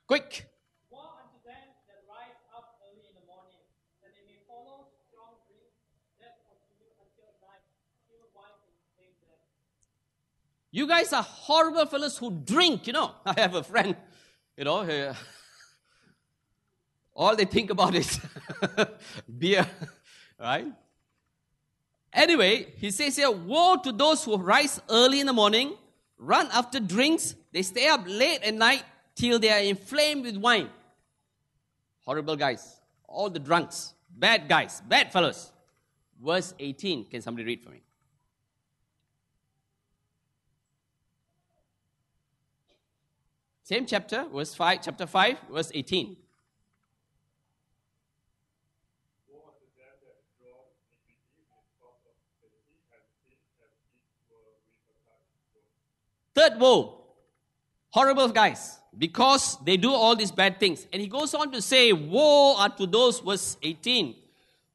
Quick. 0.06 0.46
Woe 0.92 1.16
unto 1.18 1.40
them 1.48 1.66
that 1.88 2.04
rise 2.06 2.38
up 2.52 2.78
early 2.84 3.08
in 3.08 3.16
the 3.16 3.26
morning, 3.26 3.64
that 4.04 4.12
they 4.14 4.22
may 4.28 4.38
follow 4.46 4.92
strong 5.08 5.40
drink, 5.48 5.72
that 6.20 6.44
of 6.52 6.60
you 6.76 6.86
until 7.00 7.32
night, 7.42 7.64
till 8.06 8.22
wine 8.36 8.60
inflame 8.70 9.16
them. 9.24 9.40
You 10.76 10.88
guys 10.88 11.14
are 11.14 11.24
horrible 11.24 11.86
fellows 11.86 12.18
who 12.18 12.30
drink, 12.30 12.86
you 12.86 12.92
know. 12.92 13.12
I 13.26 13.40
have 13.40 13.56
a 13.56 13.64
friend, 13.64 13.96
you 14.58 14.66
know, 14.66 14.84
he- 14.84 15.08
all 17.16 17.34
they 17.34 17.46
think 17.46 17.70
about 17.70 17.96
is 17.96 18.20
beer, 19.40 19.66
right? 20.38 20.68
Anyway, 22.12 22.74
he 22.76 22.92
says 22.92 23.16
here, 23.16 23.32
Woe 23.32 23.78
to 23.86 23.94
those 23.94 24.26
who 24.26 24.36
rise 24.36 24.82
early 24.90 25.22
in 25.22 25.28
the 25.28 25.32
morning, 25.32 25.76
run 26.18 26.50
after 26.52 26.82
drinks, 26.82 27.36
they 27.54 27.62
stay 27.62 27.88
up 27.88 28.02
late 28.06 28.44
at 28.44 28.54
night 28.54 28.84
till 29.16 29.40
they 29.40 29.52
are 29.52 29.64
inflamed 29.64 30.26
with 30.26 30.36
wine. 30.36 30.68
Horrible 32.02 32.36
guys, 32.36 32.82
all 33.08 33.30
the 33.30 33.40
drunks, 33.40 33.94
bad 34.10 34.50
guys, 34.50 34.82
bad 34.82 35.14
fellows. 35.14 35.54
Verse 36.22 36.54
18, 36.60 37.06
can 37.06 37.22
somebody 37.22 37.46
read 37.46 37.64
for 37.64 37.70
me? 37.70 37.85
Same 43.66 43.88
chapter, 43.88 44.26
verse 44.32 44.54
5, 44.54 44.80
chapter 44.84 45.08
5, 45.08 45.38
verse 45.52 45.72
18. 45.74 46.16
Third 56.36 56.60
woe, 56.60 57.06
horrible 57.90 58.28
guys, 58.28 58.78
because 58.96 59.58
they 59.66 59.78
do 59.78 59.92
all 59.92 60.16
these 60.16 60.30
bad 60.30 60.60
things. 60.60 60.86
And 60.94 61.02
he 61.02 61.08
goes 61.08 61.34
on 61.34 61.52
to 61.52 61.60
say, 61.60 61.92
Woe 61.92 62.58
are 62.58 62.70
to 62.70 62.86
those, 62.86 63.20
verse 63.20 63.58
18. 63.64 64.14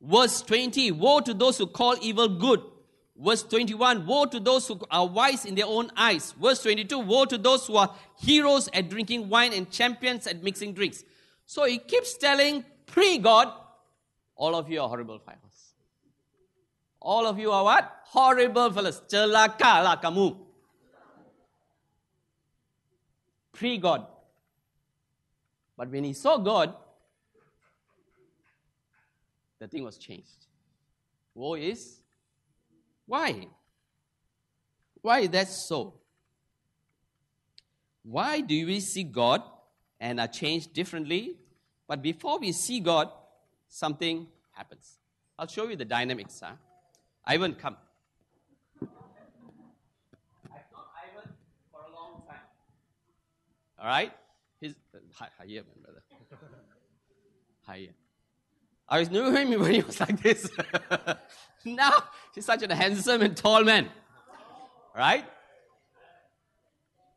Verse 0.03 0.43
20, 0.43 0.91
Woe 0.91 1.21
to 1.21 1.33
those 1.33 1.59
who 1.59 1.69
call 1.69 1.95
evil 2.03 2.27
good. 2.27 2.61
Verse 3.23 3.43
21, 3.43 4.07
Woe 4.07 4.25
to 4.25 4.41
those 4.41 4.67
who 4.67 4.81
are 4.91 5.07
wise 5.07 5.45
in 5.45 5.55
their 5.55 5.67
own 5.67 5.91
eyes. 5.95 6.33
Verse 6.41 6.63
22, 6.63 6.99
Woe 7.01 7.27
to 7.27 7.37
those 7.37 7.67
who 7.67 7.77
are 7.77 7.95
heroes 8.19 8.69
at 8.73 8.89
drinking 8.89 9.29
wine 9.29 9.53
and 9.53 9.71
champions 9.71 10.27
at 10.27 10.43
mixing 10.43 10.73
drinks. 10.73 11.05
So 11.45 11.65
he 11.67 11.77
keeps 11.77 12.17
telling 12.17 12.65
pre 12.87 13.19
God, 13.19 13.53
all 14.37 14.55
of 14.55 14.71
you 14.71 14.81
are 14.81 14.89
horrible 14.89 15.19
fellows. 15.19 15.75
All 16.99 17.27
of 17.27 17.39
you 17.39 17.51
are 17.51 17.63
what? 17.63 17.93
Horrible 18.05 18.73
fellows. 18.73 19.03
Celaka 19.07 19.85
lah 19.85 20.01
kamu. 20.01 20.37
Pre 23.53 23.77
God. 23.77 24.07
But 25.77 25.91
when 25.91 26.05
he 26.05 26.15
saw 26.15 26.39
God, 26.39 26.75
the 29.59 29.69
thing 29.69 29.85
was 29.85 29.99
changed. 29.99 30.47
Woe 31.35 31.55
is 31.55 32.00
why? 33.11 33.49
Why 35.03 35.21
is 35.21 35.31
that 35.31 35.49
so? 35.49 35.95
Why 38.05 38.41
do 38.41 38.67
we 38.67 38.79
see 38.79 39.03
God 39.03 39.43
and 39.99 40.21
are 40.21 40.29
changed 40.29 40.73
differently? 40.73 41.37
But 41.89 42.03
before 42.03 42.39
we 42.39 42.53
see 42.53 42.79
God, 42.79 43.11
something 43.69 44.29
happens. 44.53 44.99
I'll 45.37 45.49
show 45.49 45.69
you 45.69 45.75
the 45.75 45.85
dynamics. 45.85 46.41
Huh? 46.41 46.53
Ivan, 47.25 47.55
come. 47.55 47.77
I've 48.81 48.89
known 50.73 50.87
Ivan 51.03 51.31
for 51.73 51.81
a 51.81 51.93
long 51.93 52.23
time. 52.29 52.47
All 53.81 53.87
right? 53.87 54.13
He's, 54.61 54.75
uh, 54.95 54.99
hi, 55.15 55.29
hi, 55.37 55.45
yeah, 55.49 55.63
my 55.63 55.83
brother. 55.83 56.03
Hi, 57.67 57.77
yeah. 57.77 57.91
I 58.91 58.99
was 58.99 59.11
knew 59.11 59.31
him 59.31 59.51
when 59.61 59.73
he 59.73 59.83
was 59.83 60.01
like 60.01 60.21
this. 60.21 60.51
now 61.65 61.93
he's 62.35 62.45
such 62.45 62.63
a 62.63 62.75
handsome 62.75 63.23
and 63.23 63.37
tall 63.37 63.63
man. 63.63 63.89
Right? 64.95 65.25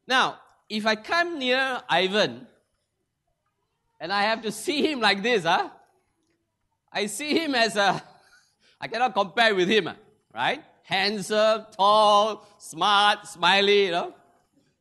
Now, 0.08 0.40
if 0.70 0.86
I 0.86 0.96
come 0.96 1.40
near 1.40 1.82
Ivan 1.90 2.48
and 4.00 4.14
I 4.14 4.24
have 4.24 4.44
to 4.44 4.52
see 4.52 4.86
him 4.92 5.00
like 5.00 5.24
this, 5.24 5.44
huh? 5.44 5.70
I 6.92 7.08
see 7.08 7.38
him 7.40 7.56
as 7.56 7.76
a, 7.76 8.02
I 8.82 8.88
cannot 8.88 9.16
compare 9.16 9.56
with 9.56 9.68
him, 9.68 9.88
ah, 9.88 9.96
right? 10.34 10.64
Handsome, 10.84 11.66
tall, 11.76 12.46
smart, 12.60 13.28
smiley, 13.28 13.86
you 13.86 13.92
know. 13.92 14.14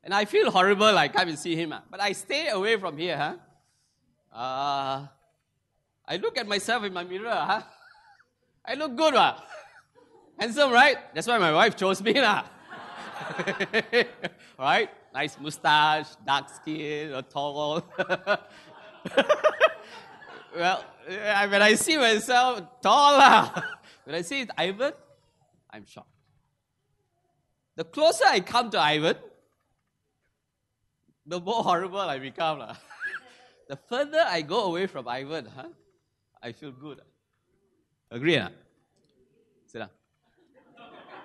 And 0.05 0.13
I 0.13 0.25
feel 0.27 0.51
horrible, 0.51 0.99
I 0.99 1.09
can't 1.09 1.29
even 1.29 1.37
see 1.39 1.57
him. 1.57 1.73
Ah. 1.73 1.83
But 1.91 2.01
I 2.01 2.13
stay 2.13 2.49
away 2.49 2.77
from 2.77 2.99
here, 2.99 3.17
huh? 3.17 4.37
Uh, 4.37 5.07
I 6.07 6.17
look 6.17 6.37
at 6.37 6.47
myself 6.47 6.85
in 6.85 6.93
my 6.93 7.05
mirror, 7.05 7.31
huh? 7.31 7.63
I 8.67 8.75
look 8.75 8.97
good, 8.97 9.15
huh? 9.15 9.37
Handsome, 10.39 10.73
right? 10.73 10.97
That's 11.15 11.27
why 11.27 11.39
my 11.39 11.53
wife 11.53 11.77
chose 11.77 12.03
me, 12.03 12.21
lah. 12.21 12.45
right? 14.59 14.91
Nice 15.15 15.39
mustache, 15.39 16.07
dark 16.27 16.49
skin, 16.49 17.13
or 17.13 17.23
tall. 17.23 17.85
well, 20.57 20.85
when 21.07 21.63
I 21.63 21.75
see 21.75 21.97
myself 21.97 22.63
tall, 22.81 23.19
lah. 23.19 23.63
when 24.05 24.17
I 24.17 24.23
see 24.23 24.47
Ivan, 24.57 24.93
I'm 25.71 25.85
shocked. 25.87 26.09
The 27.77 27.85
closer 27.85 28.25
I 28.27 28.41
come 28.41 28.71
to 28.71 28.81
Ivan, 28.81 29.17
the 31.27 31.41
more 31.41 31.63
horrible 31.63 32.01
I 32.01 32.19
become. 32.19 32.59
lah. 32.59 32.77
the 33.69 33.77
further 33.77 34.25
I 34.27 34.43
go 34.43 34.65
away 34.65 34.87
from 34.87 35.09
Ivan, 35.09 35.47
huh, 35.47 35.69
I 36.43 36.53
feel 36.53 36.73
good. 36.73 37.01
Agree? 38.11 38.37
Huh? 38.37 38.51
Sit 39.67 39.79
down. 39.79 39.91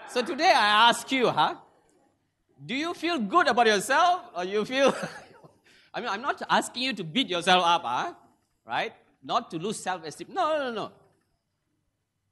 So 0.09 0.21
today 0.21 0.51
I 0.55 0.89
ask 0.89 1.11
you, 1.11 1.29
huh? 1.29 1.55
Do 2.63 2.75
you 2.75 2.93
feel 2.93 3.19
good 3.19 3.47
about 3.47 3.67
yourself 3.67 4.21
or 4.35 4.45
you 4.45 4.63
feel 4.63 4.95
I 5.93 5.99
mean 5.99 6.09
I'm 6.09 6.21
not 6.21 6.41
asking 6.49 6.83
you 6.83 6.93
to 6.93 7.03
beat 7.03 7.29
yourself 7.29 7.63
up, 7.65 7.81
huh? 7.83 8.13
Right? 8.65 8.93
Not 9.23 9.49
to 9.51 9.57
lose 9.57 9.77
self-esteem. 9.77 10.27
No, 10.31 10.57
no, 10.57 10.63
no, 10.65 10.71
no. 10.71 10.91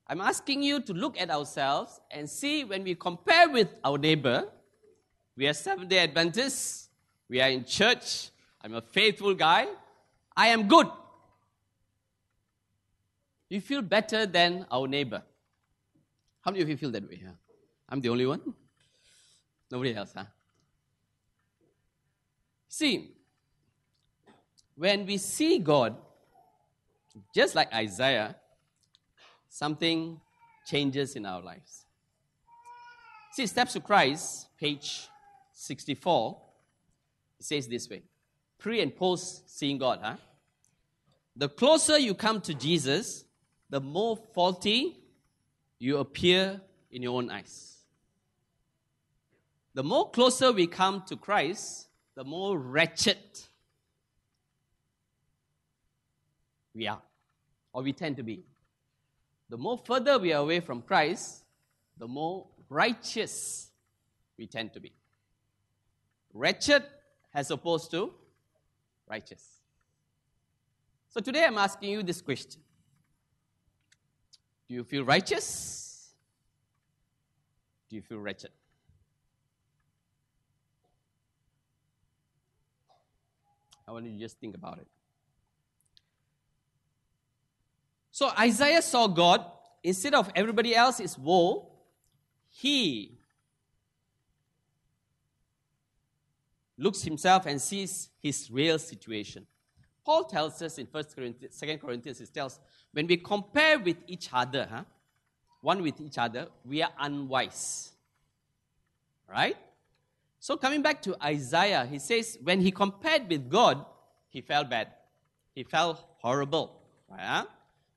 I'm 0.07 0.21
asking 0.21 0.61
you 0.61 0.81
to 0.81 0.93
look 0.93 1.19
at 1.19 1.31
ourselves 1.31 1.99
and 2.11 2.29
see 2.29 2.63
when 2.63 2.83
we 2.83 2.93
compare 2.93 3.49
with 3.49 3.69
our 3.83 3.97
neighbor, 3.97 4.47
we 5.35 5.47
are 5.47 5.53
Seventh 5.53 5.89
day 5.89 5.97
Adventists, 5.99 6.89
we 7.27 7.41
are 7.41 7.49
in 7.49 7.65
church, 7.65 8.29
I'm 8.61 8.75
a 8.75 8.81
faithful 8.81 9.33
guy, 9.33 9.65
I 10.37 10.47
am 10.47 10.67
good. 10.67 10.87
You 13.49 13.61
feel 13.61 13.81
better 13.81 14.25
than 14.25 14.65
our 14.71 14.87
neighbor. 14.87 15.21
How 16.41 16.51
many 16.51 16.63
of 16.63 16.69
you 16.69 16.77
feel 16.77 16.91
that 16.91 17.07
way? 17.07 17.21
Huh? 17.25 17.33
I'm 17.89 18.01
the 18.01 18.09
only 18.09 18.25
one? 18.25 18.41
Nobody 19.71 19.95
else, 19.95 20.13
huh? 20.15 20.25
See, 22.67 23.11
when 24.75 25.05
we 25.05 25.17
see 25.17 25.59
God, 25.59 25.95
just 27.33 27.55
like 27.55 27.73
Isaiah, 27.73 28.35
something 29.49 30.19
changes 30.65 31.15
in 31.15 31.25
our 31.25 31.41
lives. 31.41 31.85
See, 33.33 33.47
Steps 33.47 33.73
to 33.73 33.79
Christ, 33.79 34.47
page 34.59 35.07
64, 35.53 36.41
it 37.39 37.45
says 37.45 37.67
this 37.67 37.89
way 37.89 38.03
pre 38.57 38.81
and 38.81 38.95
post 38.95 39.49
seeing 39.49 39.77
God, 39.77 39.99
huh? 40.01 40.15
The 41.35 41.49
closer 41.49 41.97
you 41.97 42.13
come 42.13 42.39
to 42.41 42.53
Jesus, 42.53 43.24
the 43.69 43.81
more 43.81 44.15
faulty 44.15 44.97
you 45.79 45.97
appear 45.97 46.61
in 46.91 47.01
your 47.01 47.17
own 47.17 47.29
eyes. 47.29 47.77
The 49.73 49.83
more 49.83 50.09
closer 50.09 50.51
we 50.51 50.67
come 50.67 51.03
to 51.07 51.17
Christ, 51.17 51.87
the 52.15 52.23
more 52.23 52.57
wretched 52.57 53.17
we 56.73 56.87
are, 56.87 57.01
or 57.73 57.83
we 57.83 57.91
tend 57.91 58.17
to 58.17 58.23
be. 58.23 58.45
The 59.49 59.57
more 59.57 59.77
further 59.77 60.17
we 60.17 60.33
are 60.33 60.41
away 60.41 60.59
from 60.59 60.81
Christ, 60.81 61.43
the 61.97 62.07
more 62.07 62.47
righteous 62.69 63.69
we 64.37 64.47
tend 64.47 64.73
to 64.73 64.79
be. 64.79 64.93
Wretched 66.33 66.83
as 67.33 67.51
opposed 67.51 67.91
to 67.91 68.11
righteous. 69.09 69.61
So 71.09 71.21
today 71.21 71.45
I'm 71.45 71.57
asking 71.57 71.91
you 71.91 72.03
this 72.03 72.21
question 72.21 72.61
Do 74.67 74.73
you 74.73 74.83
feel 74.83 75.03
righteous? 75.03 76.13
Do 77.89 77.95
you 77.95 78.01
feel 78.01 78.19
wretched? 78.19 78.51
I 83.87 83.91
want 83.91 84.05
you 84.05 84.13
to 84.13 84.19
just 84.19 84.39
think 84.39 84.55
about 84.55 84.79
it. 84.79 84.87
So 88.11 88.31
Isaiah 88.39 88.81
saw 88.81 89.07
God. 89.07 89.45
Instead 89.83 90.15
of 90.15 90.31
everybody 90.35 90.75
else 90.75 90.99
is 90.99 91.15
woe, 91.15 91.71
he 92.49 93.19
looks 96.75 97.03
himself 97.03 97.45
and 97.45 97.61
sees 97.61 98.09
his 98.19 98.49
real 98.49 98.79
situation. 98.79 99.45
Paul 100.05 100.25
tells 100.25 100.61
us 100.61 100.77
in 100.77 100.85
1 100.85 101.03
Corinthians, 101.15 101.59
2 101.59 101.77
Corinthians, 101.79 102.19
he 102.19 102.25
tells, 102.27 102.59
when 102.93 103.07
we 103.07 103.17
compare 103.17 103.79
with 103.79 103.97
each 104.07 104.29
other, 104.31 104.67
huh, 104.69 104.83
one 105.61 105.81
with 105.81 105.99
each 105.99 106.19
other, 106.19 106.47
we 106.63 106.83
are 106.83 106.91
unwise. 106.99 107.91
Right? 109.27 109.57
So 110.39 110.57
coming 110.57 110.83
back 110.83 111.01
to 111.01 111.17
Isaiah, 111.23 111.87
he 111.89 111.97
says, 111.97 112.37
when 112.43 112.61
he 112.61 112.69
compared 112.69 113.27
with 113.27 113.49
God, 113.49 113.83
he 114.29 114.41
felt 114.41 114.69
bad. 114.69 114.89
He 115.55 115.63
felt 115.63 116.05
horrible. 116.19 116.79
Right, 117.09 117.21
huh? 117.21 117.45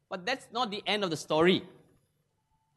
But 0.09 0.25
that's 0.25 0.47
not 0.51 0.71
the 0.71 0.83
end 0.87 1.05
of 1.05 1.11
the 1.11 1.17
story. 1.17 1.63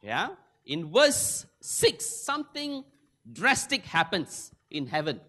Yeah? 0.02 0.30
In 0.66 0.92
verse 0.92 1.46
6, 1.62 2.06
something 2.06 2.84
drastic 3.32 3.86
happens 3.86 4.52
in 4.70 4.88
heaven. 4.88 5.22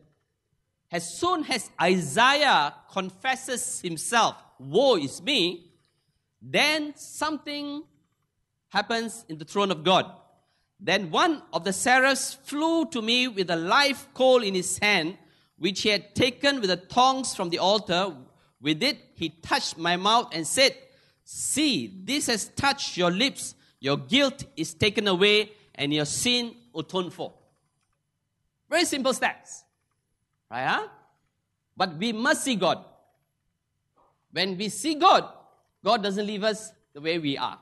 As 0.92 1.18
soon 1.18 1.46
as 1.50 1.70
Isaiah 1.80 2.74
confesses 2.92 3.80
himself, 3.80 4.36
Woe 4.58 4.96
is 4.96 5.22
me, 5.22 5.72
then 6.42 6.92
something 6.96 7.82
happens 8.68 9.24
in 9.28 9.38
the 9.38 9.46
throne 9.46 9.70
of 9.70 9.82
God. 9.82 10.12
Then 10.78 11.10
one 11.10 11.42
of 11.52 11.64
the 11.64 11.72
seraphs 11.72 12.34
flew 12.34 12.84
to 12.86 13.00
me 13.00 13.26
with 13.26 13.48
a 13.48 13.56
live 13.56 14.06
coal 14.12 14.42
in 14.42 14.54
his 14.54 14.78
hand, 14.78 15.16
which 15.56 15.80
he 15.80 15.88
had 15.88 16.14
taken 16.14 16.60
with 16.60 16.68
the 16.68 16.76
tongs 16.76 17.34
from 17.34 17.48
the 17.48 17.58
altar. 17.58 18.14
With 18.60 18.82
it, 18.82 18.98
he 19.14 19.30
touched 19.30 19.78
my 19.78 19.96
mouth 19.96 20.28
and 20.32 20.46
said, 20.46 20.76
See, 21.24 22.02
this 22.04 22.26
has 22.26 22.48
touched 22.48 22.98
your 22.98 23.10
lips. 23.10 23.54
Your 23.80 23.96
guilt 23.96 24.44
is 24.56 24.74
taken 24.74 25.08
away 25.08 25.52
and 25.74 25.94
your 25.94 26.04
sin 26.04 26.54
atoned 26.74 27.14
for. 27.14 27.32
Very 28.68 28.84
simple 28.84 29.14
steps. 29.14 29.61
Right? 30.52 30.66
Huh? 30.66 30.88
But 31.74 31.96
we 31.96 32.12
must 32.12 32.44
see 32.44 32.56
God. 32.56 32.84
When 34.30 34.58
we 34.58 34.68
see 34.68 34.94
God, 34.94 35.26
God 35.82 36.02
doesn't 36.02 36.26
leave 36.26 36.44
us 36.44 36.72
the 36.92 37.00
way 37.00 37.18
we 37.18 37.38
are. 37.38 37.58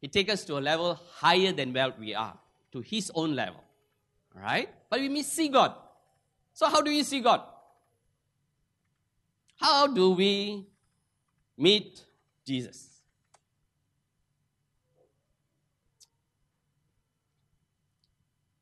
He 0.00 0.06
takes 0.06 0.32
us 0.32 0.44
to 0.44 0.58
a 0.58 0.60
level 0.60 1.00
higher 1.16 1.50
than 1.50 1.72
where 1.72 1.92
we 1.98 2.14
are, 2.14 2.38
to 2.72 2.80
His 2.80 3.10
own 3.14 3.34
level. 3.34 3.62
Right? 4.34 4.68
But 4.88 5.00
we 5.00 5.08
must 5.08 5.32
see 5.32 5.48
God. 5.48 5.74
So, 6.52 6.66
how 6.66 6.80
do 6.80 6.90
we 6.90 7.02
see 7.02 7.20
God? 7.20 7.42
How 9.56 9.88
do 9.88 10.12
we 10.12 10.66
meet 11.56 12.04
Jesus? 12.46 13.00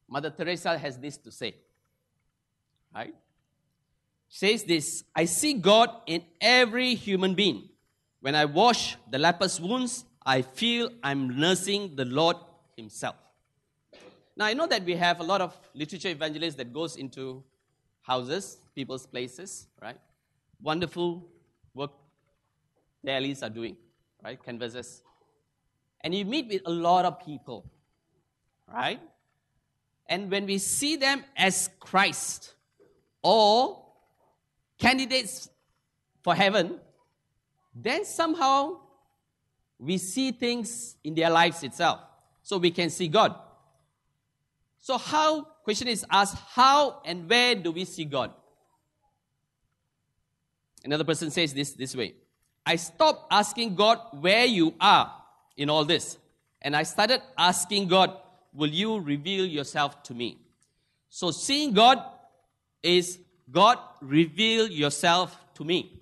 Mother 0.08 0.30
Teresa 0.30 0.78
has 0.78 0.98
this 0.98 1.16
to 1.18 1.30
say. 1.30 1.54
Right? 2.94 3.14
says 4.32 4.64
this 4.64 5.04
I 5.14 5.26
see 5.26 5.52
God 5.52 5.90
in 6.06 6.22
every 6.40 6.94
human 6.94 7.34
being. 7.34 7.68
When 8.20 8.34
I 8.34 8.46
wash 8.46 8.96
the 9.10 9.18
leper's 9.18 9.60
wounds, 9.60 10.04
I 10.24 10.42
feel 10.42 10.90
I'm 11.02 11.38
nursing 11.38 11.94
the 11.96 12.04
Lord 12.04 12.36
Himself. 12.76 13.16
Now, 14.36 14.46
I 14.46 14.54
know 14.54 14.66
that 14.66 14.84
we 14.84 14.94
have 14.94 15.20
a 15.20 15.22
lot 15.22 15.42
of 15.42 15.54
literature 15.74 16.08
evangelists 16.08 16.54
that 16.54 16.72
goes 16.72 16.96
into 16.96 17.44
houses, 18.00 18.56
people's 18.74 19.06
places, 19.06 19.66
right? 19.80 19.98
Wonderful 20.62 21.28
work 21.74 21.90
dailies 23.04 23.42
are 23.42 23.50
doing, 23.50 23.76
right? 24.24 24.42
Canvases. 24.42 25.02
And 26.00 26.14
you 26.14 26.24
meet 26.24 26.48
with 26.48 26.62
a 26.64 26.70
lot 26.70 27.04
of 27.04 27.20
people, 27.20 27.70
right? 28.72 29.00
And 30.08 30.30
when 30.30 30.46
we 30.46 30.58
see 30.58 30.96
them 30.96 31.24
as 31.36 31.68
Christ 31.80 32.54
or 33.22 33.84
candidates 34.78 35.48
for 36.22 36.34
heaven, 36.34 36.78
then 37.74 38.04
somehow 38.04 38.78
we 39.78 39.98
see 39.98 40.32
things 40.32 40.96
in 41.02 41.14
their 41.14 41.30
lives 41.30 41.62
itself. 41.62 42.00
So 42.42 42.58
we 42.58 42.70
can 42.70 42.90
see 42.90 43.08
God. 43.08 43.34
So 44.78 44.98
how, 44.98 45.42
question 45.64 45.88
is 45.88 46.04
asked, 46.10 46.36
how 46.54 47.00
and 47.04 47.28
where 47.28 47.54
do 47.54 47.70
we 47.70 47.84
see 47.84 48.04
God? 48.04 48.32
Another 50.84 51.04
person 51.04 51.30
says 51.30 51.54
this 51.54 51.72
this 51.72 51.94
way. 51.94 52.14
I 52.66 52.76
stopped 52.76 53.26
asking 53.30 53.76
God 53.76 53.98
where 54.12 54.44
you 54.44 54.74
are 54.80 55.12
in 55.56 55.70
all 55.70 55.84
this. 55.84 56.18
And 56.60 56.76
I 56.76 56.82
started 56.84 57.22
asking 57.36 57.88
God, 57.88 58.16
will 58.52 58.70
you 58.70 58.98
reveal 59.00 59.46
yourself 59.46 60.02
to 60.04 60.14
me? 60.14 60.38
So 61.08 61.30
seeing 61.30 61.72
God 61.72 62.02
is 62.82 63.18
God 63.50 63.78
reveal 64.00 64.68
yourself 64.68 65.36
to 65.54 65.64
me 65.64 66.00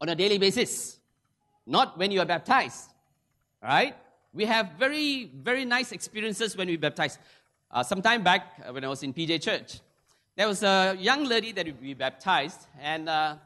on 0.00 0.08
a 0.08 0.14
daily 0.14 0.38
basis, 0.38 0.98
not 1.66 1.98
when 1.98 2.10
you 2.10 2.20
are 2.20 2.26
baptized. 2.26 2.90
Right? 3.62 3.96
We 4.32 4.44
have 4.44 4.72
very, 4.78 5.30
very 5.34 5.64
nice 5.64 5.92
experiences 5.92 6.56
when 6.56 6.68
we 6.68 6.76
baptize. 6.76 7.18
Uh, 7.70 7.82
some 7.82 8.00
time 8.00 8.22
back, 8.22 8.62
uh, 8.64 8.72
when 8.72 8.84
I 8.84 8.88
was 8.88 9.02
in 9.02 9.12
PJ 9.12 9.42
Church, 9.42 9.80
there 10.36 10.46
was 10.46 10.62
a 10.62 10.94
young 10.98 11.24
lady 11.24 11.52
that 11.52 11.66
we 11.80 11.94
baptized, 11.94 12.60
and, 12.80 13.08
uh, 13.08 13.36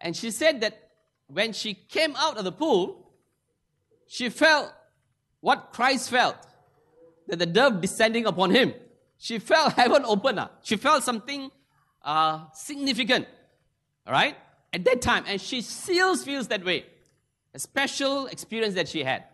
and 0.00 0.16
she 0.16 0.30
said 0.30 0.60
that 0.62 0.88
when 1.28 1.52
she 1.52 1.74
came 1.74 2.16
out 2.16 2.38
of 2.38 2.44
the 2.44 2.52
pool, 2.52 3.12
she 4.06 4.28
felt 4.28 4.72
what 5.40 5.70
Christ 5.72 6.10
felt 6.10 6.36
that 7.28 7.38
the 7.38 7.46
dove 7.46 7.80
descending 7.80 8.26
upon 8.26 8.50
him. 8.50 8.74
She 9.20 9.38
felt 9.38 9.72
heaven 9.76 10.02
open. 10.04 10.38
Uh. 10.38 10.48
She 10.62 10.76
felt 10.76 11.04
something 11.04 11.50
uh, 12.02 12.46
significant. 12.54 13.28
All 14.06 14.12
right? 14.12 14.34
At 14.72 14.84
that 14.86 15.02
time. 15.02 15.24
And 15.28 15.40
she 15.40 15.60
still 15.60 16.16
feels 16.16 16.48
that 16.48 16.64
way. 16.64 16.86
A 17.54 17.58
special 17.58 18.26
experience 18.26 18.74
that 18.74 18.88
she 18.88 19.04
had. 19.04 19.24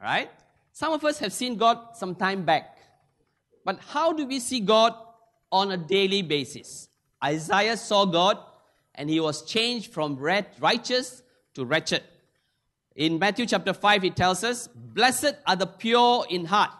All 0.00 0.06
right? 0.06 0.30
Some 0.72 0.92
of 0.92 1.04
us 1.04 1.18
have 1.18 1.32
seen 1.32 1.56
God 1.56 1.96
some 1.96 2.14
time 2.14 2.44
back. 2.44 2.78
But 3.64 3.80
how 3.88 4.12
do 4.12 4.26
we 4.26 4.38
see 4.38 4.60
God 4.60 4.94
on 5.50 5.72
a 5.72 5.76
daily 5.76 6.22
basis? 6.22 6.88
Isaiah 7.24 7.76
saw 7.76 8.04
God 8.04 8.38
and 8.94 9.10
he 9.10 9.18
was 9.18 9.42
changed 9.42 9.92
from 9.92 10.16
righteous 10.18 11.22
to 11.54 11.64
wretched. 11.64 12.04
In 12.94 13.18
Matthew 13.18 13.46
chapter 13.46 13.72
5, 13.74 14.02
he 14.02 14.10
tells 14.10 14.44
us, 14.44 14.68
Blessed 14.68 15.34
are 15.46 15.56
the 15.56 15.66
pure 15.66 16.24
in 16.30 16.44
heart, 16.44 16.70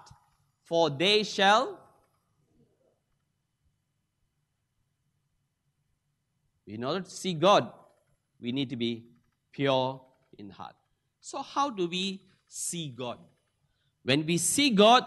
for 0.62 0.90
they 0.90 1.24
shall 1.24 1.80
In 6.66 6.84
order 6.84 7.00
to 7.00 7.10
see 7.10 7.34
God, 7.34 7.72
we 8.40 8.52
need 8.52 8.70
to 8.70 8.76
be 8.76 9.04
pure 9.52 10.00
in 10.38 10.50
heart. 10.50 10.74
So 11.20 11.42
how 11.42 11.70
do 11.70 11.88
we 11.88 12.22
see 12.48 12.88
God? 12.88 13.18
When 14.02 14.26
we 14.26 14.38
see 14.38 14.70
God, 14.70 15.04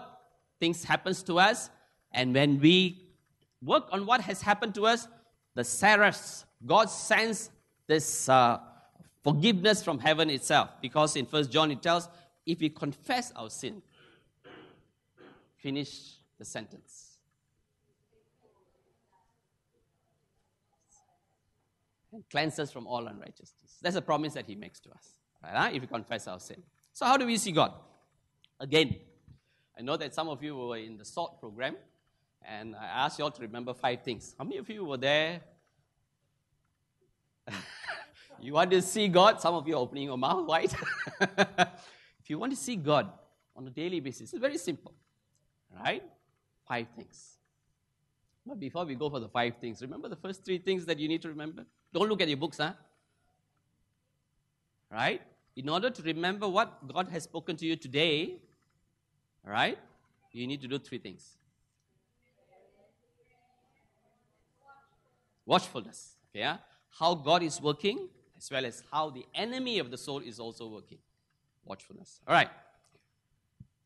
things 0.58 0.84
happens 0.84 1.22
to 1.24 1.38
us, 1.38 1.70
and 2.12 2.34
when 2.34 2.60
we 2.60 3.08
work 3.62 3.88
on 3.92 4.06
what 4.06 4.20
has 4.22 4.42
happened 4.42 4.74
to 4.74 4.86
us, 4.86 5.06
the 5.54 5.64
seraphs, 5.64 6.44
God 6.64 6.90
sends 6.90 7.50
this 7.86 8.28
uh, 8.28 8.58
forgiveness 9.22 9.82
from 9.82 9.98
heaven 9.98 10.30
itself. 10.30 10.70
Because 10.80 11.16
in 11.16 11.26
First 11.26 11.50
John 11.50 11.70
it 11.70 11.82
tells, 11.82 12.08
if 12.46 12.60
we 12.60 12.68
confess 12.68 13.32
our 13.36 13.50
sin, 13.50 13.82
finish 15.58 16.14
the 16.38 16.44
sentence. 16.44 17.09
And 22.12 22.24
cleanse 22.30 22.58
us 22.58 22.72
from 22.72 22.86
all 22.86 23.06
unrighteousness. 23.06 23.78
That's 23.82 23.96
a 23.96 24.02
promise 24.02 24.34
that 24.34 24.46
He 24.46 24.54
makes 24.54 24.80
to 24.80 24.90
us, 24.90 25.14
right? 25.42 25.74
If 25.74 25.82
we 25.82 25.86
confess 25.86 26.26
our 26.26 26.40
sin. 26.40 26.62
So, 26.92 27.06
how 27.06 27.16
do 27.16 27.26
we 27.26 27.36
see 27.36 27.52
God? 27.52 27.72
Again, 28.58 28.96
I 29.78 29.82
know 29.82 29.96
that 29.96 30.14
some 30.14 30.28
of 30.28 30.42
you 30.42 30.56
were 30.56 30.76
in 30.76 30.98
the 30.98 31.04
SALT 31.04 31.40
program, 31.40 31.76
and 32.42 32.74
I 32.76 33.04
asked 33.04 33.18
you 33.18 33.24
all 33.24 33.30
to 33.30 33.42
remember 33.42 33.72
five 33.74 34.02
things. 34.02 34.34
How 34.36 34.44
many 34.44 34.58
of 34.58 34.68
you 34.68 34.84
were 34.84 34.96
there? 34.96 35.40
you 38.40 38.52
want 38.52 38.70
to 38.72 38.82
see 38.82 39.08
God? 39.08 39.40
Some 39.40 39.54
of 39.54 39.66
you 39.66 39.74
are 39.74 39.80
opening 39.80 40.04
your 40.04 40.18
mouth 40.18 40.46
wide. 40.46 40.72
if 41.20 42.28
you 42.28 42.38
want 42.38 42.52
to 42.52 42.58
see 42.58 42.76
God 42.76 43.10
on 43.56 43.66
a 43.66 43.70
daily 43.70 44.00
basis, 44.00 44.32
it's 44.32 44.40
very 44.40 44.58
simple, 44.58 44.94
right? 45.82 46.02
Five 46.66 46.88
things. 46.96 47.36
But 48.46 48.58
before 48.58 48.84
we 48.84 48.94
go 48.94 49.08
for 49.10 49.20
the 49.20 49.28
five 49.28 49.56
things, 49.60 49.80
remember 49.80 50.08
the 50.08 50.16
first 50.16 50.44
three 50.44 50.58
things 50.58 50.86
that 50.86 50.98
you 50.98 51.08
need 51.08 51.22
to 51.22 51.28
remember? 51.28 51.66
Don't 51.92 52.08
look 52.08 52.20
at 52.20 52.28
your 52.28 52.36
books, 52.36 52.58
huh? 52.58 52.72
Right? 54.90 55.20
In 55.56 55.68
order 55.68 55.90
to 55.90 56.02
remember 56.02 56.48
what 56.48 56.86
God 56.92 57.08
has 57.08 57.24
spoken 57.24 57.56
to 57.56 57.66
you 57.66 57.76
today, 57.76 58.36
right? 59.44 59.78
You 60.32 60.46
need 60.46 60.60
to 60.62 60.68
do 60.68 60.78
three 60.78 60.98
things. 60.98 61.36
Watchfulness. 65.46 66.14
Okay, 66.30 66.40
yeah? 66.40 66.58
How 66.98 67.14
God 67.14 67.42
is 67.42 67.60
working, 67.60 68.08
as 68.38 68.50
well 68.50 68.64
as 68.64 68.84
how 68.92 69.10
the 69.10 69.26
enemy 69.34 69.80
of 69.80 69.90
the 69.90 69.98
soul 69.98 70.20
is 70.20 70.38
also 70.38 70.68
working. 70.68 70.98
Watchfulness. 71.64 72.20
All 72.26 72.34
right. 72.34 72.50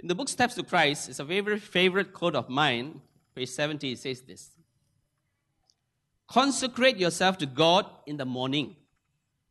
In 0.00 0.08
the 0.08 0.14
book 0.14 0.28
Steps 0.28 0.54
to 0.56 0.62
Christ, 0.62 1.08
it's 1.08 1.18
a 1.18 1.24
favorite, 1.24 1.62
favorite 1.62 2.12
quote 2.12 2.34
of 2.34 2.50
mine. 2.50 3.00
Page 3.34 3.48
70, 3.48 3.92
it 3.92 3.98
says 3.98 4.20
this 4.20 4.50
Consecrate 6.26 6.96
yourself 6.96 7.38
to 7.38 7.46
God 7.46 7.86
in 8.06 8.16
the 8.16 8.24
morning. 8.24 8.76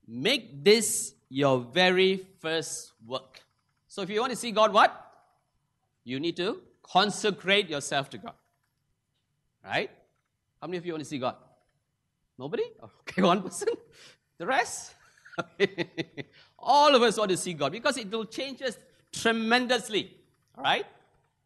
Make 0.07 0.63
this 0.63 1.13
your 1.29 1.59
very 1.59 2.25
first 2.39 2.91
work. 3.05 3.41
So 3.87 4.01
if 4.01 4.09
you 4.09 4.19
want 4.19 4.31
to 4.31 4.35
see 4.35 4.51
God, 4.51 4.73
what? 4.73 4.99
You 6.03 6.19
need 6.19 6.35
to 6.37 6.61
consecrate 6.81 7.69
yourself 7.69 8.09
to 8.11 8.17
God. 8.17 8.33
Right? 9.63 9.89
How 10.61 10.67
many 10.67 10.77
of 10.77 10.85
you 10.85 10.93
want 10.93 11.03
to 11.03 11.09
see 11.09 11.19
God? 11.19 11.35
Nobody? 12.37 12.63
Okay, 12.83 13.21
one 13.21 13.41
person. 13.41 13.69
The 14.37 14.47
rest? 14.47 14.95
All 16.59 16.95
of 16.95 17.01
us 17.01 17.17
want 17.17 17.31
to 17.31 17.37
see 17.37 17.53
God 17.53 17.71
because 17.71 17.97
it 17.97 18.09
will 18.11 18.25
change 18.25 18.61
us 18.61 18.77
tremendously. 19.11 20.15
Right? 20.57 20.85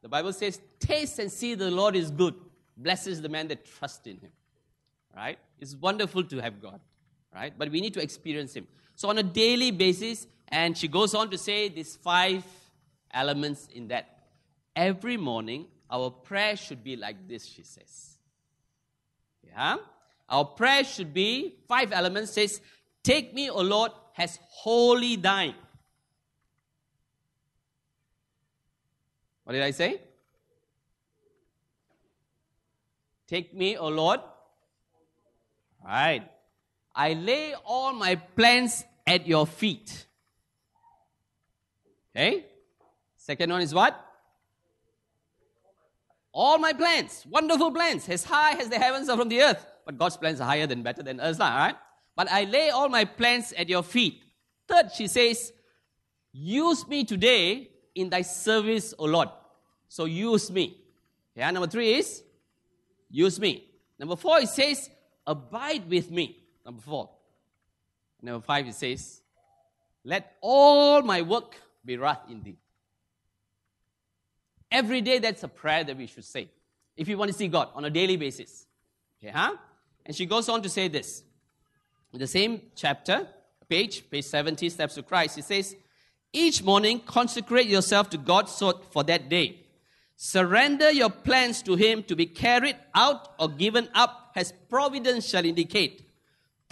The 0.02 0.10
Bible 0.10 0.34
says, 0.34 0.60
Taste 0.80 1.20
and 1.20 1.32
see 1.32 1.56
the 1.56 1.72
Lord 1.72 1.96
is 1.96 2.12
good. 2.12 2.36
Blesses 2.78 3.22
the 3.22 3.30
man 3.30 3.48
that 3.50 3.66
trusts 3.66 4.06
in 4.08 4.18
him. 4.20 4.32
Right? 5.18 5.40
It's 5.60 5.76
wonderful 5.76 6.24
to 6.26 6.38
have 6.38 6.62
God. 6.62 6.80
Right? 7.34 7.52
But 7.58 7.72
we 7.72 7.82
need 7.82 7.96
to 7.96 8.02
experience 8.02 8.54
him. 8.54 8.68
So 8.96 9.10
on 9.10 9.18
a 9.18 9.24
daily 9.24 9.72
basis, 9.72 10.28
and 10.50 10.78
she 10.78 10.88
goes 10.88 11.16
on 11.16 11.32
to 11.32 11.38
say 11.38 11.70
these 11.70 11.96
five 11.96 12.44
elements 13.12 13.68
in 13.74 13.88
that. 13.88 14.14
Every 14.76 15.18
morning, 15.18 15.66
our 15.90 16.12
prayer 16.12 16.56
should 16.56 16.84
be 16.84 16.96
like 16.96 17.28
this, 17.28 17.46
she 17.46 17.64
says. 17.64 18.20
Yeah? 19.44 19.78
Our 20.30 20.46
prayer 20.46 20.84
should 20.84 21.16
be 21.16 21.56
five 21.68 21.92
elements 21.92 22.34
says, 22.34 22.62
Take 23.04 23.34
me, 23.34 23.50
O 23.50 23.62
Lord, 23.62 23.92
as 24.18 24.38
wholly 24.50 25.16
thine. 25.16 25.56
What 29.44 29.54
did 29.54 29.64
I 29.64 29.72
say? 29.72 30.02
Take 33.28 33.54
me, 33.54 33.78
O 33.78 33.88
Lord. 33.88 34.20
Right. 35.88 36.30
I 36.94 37.14
lay 37.14 37.54
all 37.66 37.94
my 37.94 38.16
plans 38.16 38.84
at 39.06 39.26
your 39.26 39.48
feet. 39.48 40.06
Okay? 42.16 42.46
Second 43.16 43.52
one 43.52 43.62
is 43.62 43.74
what? 43.74 44.04
All 46.34 46.58
my 46.58 46.74
plans, 46.74 47.26
wonderful 47.30 47.72
plans, 47.72 48.08
as 48.10 48.24
high 48.24 48.60
as 48.60 48.70
the 48.70 48.78
heavens 48.78 49.10
are 49.10 49.18
from 49.18 49.30
the 49.30 49.42
earth. 49.42 49.66
But 49.86 49.98
God's 49.98 50.18
plans 50.18 50.42
are 50.42 50.48
higher 50.48 50.68
than 50.68 50.84
better 50.84 51.02
than 51.02 51.20
us, 51.20 51.40
all 51.40 51.50
right? 51.50 51.76
But 52.16 52.32
I 52.32 52.44
lay 52.44 52.70
all 52.70 52.90
my 52.90 53.06
plans 53.06 53.54
at 53.54 53.70
your 53.70 53.84
feet. 53.84 54.22
Third, 54.68 54.92
she 54.94 55.08
says, 55.08 55.54
use 56.34 56.86
me 56.88 57.06
today 57.06 57.70
in 57.96 58.10
thy 58.10 58.24
service, 58.24 58.94
O 59.00 59.06
Lord. 59.06 59.30
So 59.88 60.06
use 60.06 60.52
me. 60.52 60.78
Yeah, 61.36 61.50
number 61.52 61.68
three 61.68 61.94
is 61.94 62.24
use 63.10 63.40
me. 63.40 63.64
Number 63.98 64.16
four, 64.16 64.40
it 64.40 64.50
says, 64.50 64.90
abide 65.28 65.88
with 65.90 66.10
me. 66.10 66.40
Number 66.66 66.82
four. 66.82 67.10
Number 68.22 68.44
five, 68.44 68.68
it 68.68 68.74
says, 68.74 69.22
let 70.04 70.38
all 70.42 71.02
my 71.02 71.22
work 71.22 71.56
be 71.86 71.98
wrath 71.98 72.22
in 72.30 72.42
thee. 72.42 72.58
Every 74.72 75.02
day, 75.02 75.20
that's 75.20 75.44
a 75.44 75.48
prayer 75.48 75.84
that 75.84 75.96
we 75.96 76.08
should 76.08 76.26
say. 76.26 76.50
If 76.96 77.08
you 77.08 77.18
want 77.18 77.32
to 77.32 77.38
see 77.38 77.48
God 77.48 77.70
on 77.76 77.86
a 77.86 77.90
daily 77.90 78.18
basis. 78.18 78.66
Okay, 79.22 79.32
huh? 79.32 79.56
And 80.06 80.16
she 80.16 80.26
goes 80.26 80.50
on 80.50 80.62
to 80.62 80.70
say 80.70 80.88
this. 80.88 81.24
In 82.14 82.20
the 82.20 82.28
same 82.28 82.62
chapter, 82.76 83.28
page, 83.70 84.10
page 84.10 84.26
70, 84.26 84.70
Steps 84.70 84.96
to 84.96 85.04
Christ, 85.04 85.38
it 85.38 85.44
says, 85.44 85.76
Each 86.34 86.64
morning 86.64 87.02
consecrate 87.02 87.68
yourself 87.68 88.10
to 88.12 88.18
God 88.18 88.50
for 88.50 89.04
that 89.04 89.30
day. 89.30 89.66
Surrender 90.16 90.90
your 90.90 91.10
plans 91.10 91.62
to 91.64 91.76
Him 91.76 92.04
to 92.04 92.16
be 92.16 92.26
carried 92.26 92.78
out 92.96 93.30
or 93.40 93.50
given 93.50 93.88
up 93.94 94.27
as 94.38 94.54
providence 94.70 95.28
shall 95.28 95.44
indicate. 95.44 96.08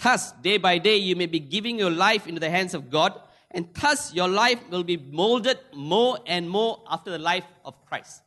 Thus, 0.00 0.30
day 0.32 0.56
by 0.56 0.78
day, 0.78 0.96
you 0.96 1.16
may 1.16 1.26
be 1.26 1.40
giving 1.40 1.78
your 1.78 1.90
life 1.90 2.28
into 2.28 2.38
the 2.38 2.48
hands 2.48 2.74
of 2.74 2.90
God, 2.90 3.20
and 3.50 3.68
thus 3.74 4.14
your 4.14 4.28
life 4.28 4.60
will 4.70 4.84
be 4.84 4.96
molded 4.96 5.58
more 5.74 6.18
and 6.26 6.48
more 6.48 6.82
after 6.88 7.10
the 7.10 7.18
life 7.18 7.44
of 7.64 7.74
Christ. 7.86 8.22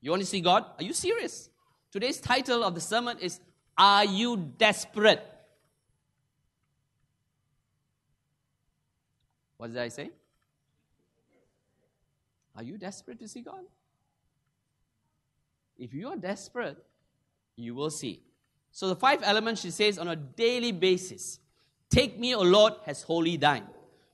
You 0.00 0.10
want 0.10 0.22
to 0.22 0.26
see 0.26 0.40
God? 0.40 0.64
Are 0.78 0.84
you 0.84 0.94
serious? 0.94 1.50
Today's 1.92 2.18
title 2.18 2.64
of 2.64 2.74
the 2.74 2.80
sermon 2.80 3.18
is 3.18 3.40
Are 3.76 4.06
You 4.06 4.36
Desperate? 4.36 5.22
What 9.58 9.68
did 9.68 9.78
I 9.78 9.88
say? 9.88 10.10
Are 12.56 12.62
you 12.62 12.78
desperate 12.78 13.18
to 13.20 13.28
see 13.28 13.42
God? 13.42 13.64
If 15.78 15.92
you 15.92 16.08
are 16.08 16.16
desperate, 16.16 16.82
you 17.56 17.74
will 17.74 17.90
see. 17.90 18.22
So 18.76 18.88
the 18.88 18.96
five 18.96 19.22
elements 19.22 19.62
she 19.62 19.70
says 19.70 19.96
on 19.96 20.06
a 20.06 20.16
daily 20.16 20.70
basis. 20.70 21.40
Take 21.88 22.20
me, 22.20 22.34
O 22.34 22.42
Lord, 22.42 22.74
as 22.86 23.00
wholly 23.00 23.38
thine. 23.38 23.66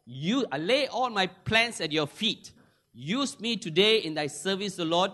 You 0.06 0.46
I 0.52 0.58
lay 0.58 0.86
all 0.86 1.10
my 1.10 1.26
plans 1.26 1.80
at 1.80 1.90
your 1.90 2.06
feet. 2.06 2.52
Use 2.94 3.40
me 3.40 3.56
today 3.56 3.98
in 3.98 4.14
thy 4.14 4.28
service, 4.28 4.78
O 4.78 4.84
Lord. 4.84 5.10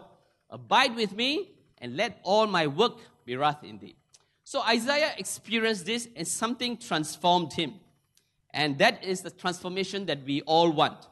Abide 0.51 0.95
with 0.97 1.17
me 1.17 1.49
and 1.79 1.97
let 1.97 2.21
all 2.25 2.47
my 2.47 2.67
work 2.67 2.99
be 3.25 3.37
wrath 3.37 3.65
in 3.65 3.79
thee. 3.79 3.97
So 4.45 4.61
Isaiah 4.61 5.15
experienced 5.17 5.87
this 5.87 6.11
and 6.15 6.29
something 6.29 6.77
transformed 6.77 7.55
him. 7.55 7.73
And 8.51 8.77
that 8.77 9.03
is 9.03 9.23
the 9.23 9.31
transformation 9.31 10.05
that 10.07 10.27
we 10.27 10.43
all 10.43 10.71
want. 10.71 11.09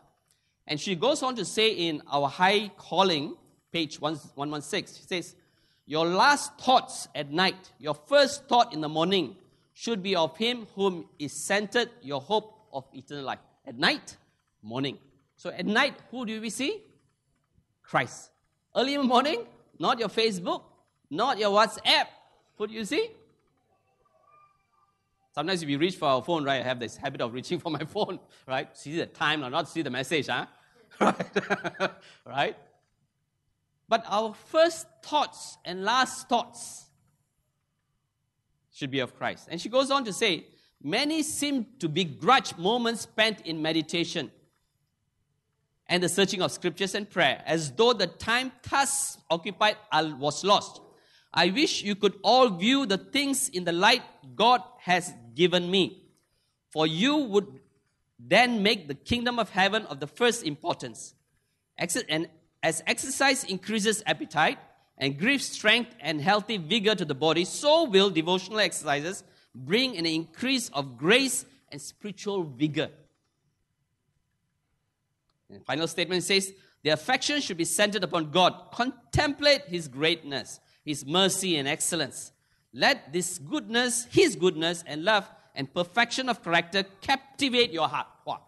And 0.67 0.79
she 0.79 0.95
goes 0.95 1.23
on 1.23 1.37
to 1.37 1.45
say 1.47 1.71
in 1.71 2.03
our 2.13 2.29
high 2.29 2.71
calling, 2.77 3.35
page 3.73 3.99
116, 3.99 4.95
she 4.95 5.07
says, 5.07 5.37
Your 5.87 6.05
last 6.05 6.59
thoughts 6.59 7.09
at 7.15 7.31
night, 7.31 7.73
your 7.79 7.95
first 7.95 8.49
thought 8.49 8.75
in 8.75 8.81
the 8.81 8.89
morning, 8.89 9.37
should 9.73 10.03
be 10.03 10.17
of 10.17 10.37
him 10.37 10.67
whom 10.75 11.09
is 11.19 11.33
centered 11.33 11.91
your 12.03 12.21
hope 12.21 12.67
of 12.73 12.85
eternal 12.93 13.25
life. 13.25 13.39
At 13.65 13.79
night, 13.79 14.17
morning. 14.63 14.99
So 15.37 15.51
at 15.51 15.67
night, 15.67 15.95
who 16.11 16.27
do 16.27 16.41
we 16.41 16.51
see? 16.51 16.83
Christ. 17.83 18.31
Early 18.75 18.95
in 18.95 19.03
the 19.03 19.07
morning, 19.07 19.47
not 19.79 19.99
your 19.99 20.09
Facebook, 20.09 20.63
not 21.11 21.39
your 21.39 21.51
WhatsApp. 21.51 22.07
Who 22.59 22.67
do 22.67 22.75
you 22.75 22.85
see? 22.85 23.11
Sometimes 25.35 25.63
if 25.63 25.69
you 25.69 25.79
reach 25.79 25.97
for 25.97 26.09
our 26.09 26.23
phone, 26.23 26.45
right, 26.45 26.63
I 26.63 26.65
have 26.65 26.81
this 26.81 26.97
habit 26.97 27.21
of 27.21 27.35
reaching 27.35 27.59
for 27.65 27.71
my 27.71 27.85
phone, 27.85 28.19
right? 28.47 28.75
See 28.77 28.97
the 28.97 29.07
time 29.07 29.45
or 29.45 29.51
not 29.51 29.69
see 29.69 29.83
the 29.83 29.91
message, 29.91 30.27
huh? 30.27 30.47
right? 31.01 31.91
right? 32.25 32.57
But 33.89 34.05
our 34.09 34.35
first 34.35 34.87
thoughts 35.03 35.59
and 35.65 35.85
last 35.85 36.29
thoughts 36.29 36.87
should 38.73 38.91
be 38.91 38.99
of 38.99 39.17
Christ. 39.17 39.49
And 39.51 39.61
she 39.61 39.69
goes 39.69 39.91
on 39.91 40.05
to 40.05 40.13
say, 40.13 40.47
many 40.83 41.23
seem 41.23 41.67
to 41.79 41.89
begrudge 41.89 42.57
moments 42.59 43.03
spent 43.03 43.41
in 43.47 43.63
meditation 43.63 44.31
and 45.89 46.03
the 46.03 46.09
searching 46.09 46.43
of 46.43 46.51
scriptures 46.51 46.97
and 46.97 47.09
prayer, 47.09 47.43
as 47.47 47.71
though 47.71 47.93
the 47.93 48.09
time 48.09 48.51
thus 48.69 49.19
occupied 49.31 49.77
was 49.93 50.43
lost. 50.43 50.81
I 51.33 51.51
wish 51.51 51.83
you 51.83 51.95
could 51.95 52.15
all 52.25 52.49
view 52.49 52.87
the 52.87 52.99
things 52.99 53.49
in 53.51 53.63
the 53.63 53.73
light 53.73 54.03
God 54.35 54.63
has 54.81 55.13
given 55.35 55.71
me. 55.71 56.03
For 56.71 56.89
you 56.89 57.17
would 57.17 57.61
then 58.19 58.63
make 58.63 58.89
the 58.89 58.95
kingdom 58.95 59.39
of 59.39 59.51
heaven 59.51 59.87
of 59.87 60.01
the 60.01 60.07
first 60.09 60.45
importance. 60.45 61.15
And 61.79 62.29
as 62.67 62.83
exercise 62.85 63.45
increases 63.45 64.03
appetite 64.07 64.59
and 64.99 65.17
gives 65.17 65.47
strength 65.47 65.95
and 66.01 66.21
healthy 66.21 66.57
vigor 66.57 66.97
to 66.97 67.05
the 67.05 67.15
body, 67.15 67.45
so 67.45 67.85
will 67.85 68.11
devotional 68.11 68.59
exercises 68.59 69.23
bring 69.55 69.97
an 69.97 70.05
increase 70.05 70.69
of 70.71 70.99
grace 70.99 71.45
and 71.71 71.81
spiritual 71.81 72.43
vigor. 72.43 72.89
And 75.49 75.65
final 75.65 75.87
statement 75.87 76.25
says, 76.25 76.53
the 76.83 76.91
affection 76.91 77.41
should 77.41 77.57
be 77.57 77.65
centered 77.65 78.03
upon 78.03 78.33
God. 78.33 78.73
Contemplate 78.73 79.63
His 79.67 79.87
greatness 79.87 80.59
his 80.85 81.05
mercy 81.05 81.57
and 81.57 81.67
excellence. 81.69 82.33
Let 82.73 83.13
this 83.13 83.39
goodness, 83.39 84.07
His 84.11 84.37
goodness 84.37 84.83
and 84.87 85.05
love 85.05 85.29
and 85.55 85.73
perfection 85.73 86.29
of 86.29 86.43
character 86.43 86.85
captivate 87.01 87.73
your 87.73 87.89
heart. 87.89 88.07
Wow. 88.25 88.41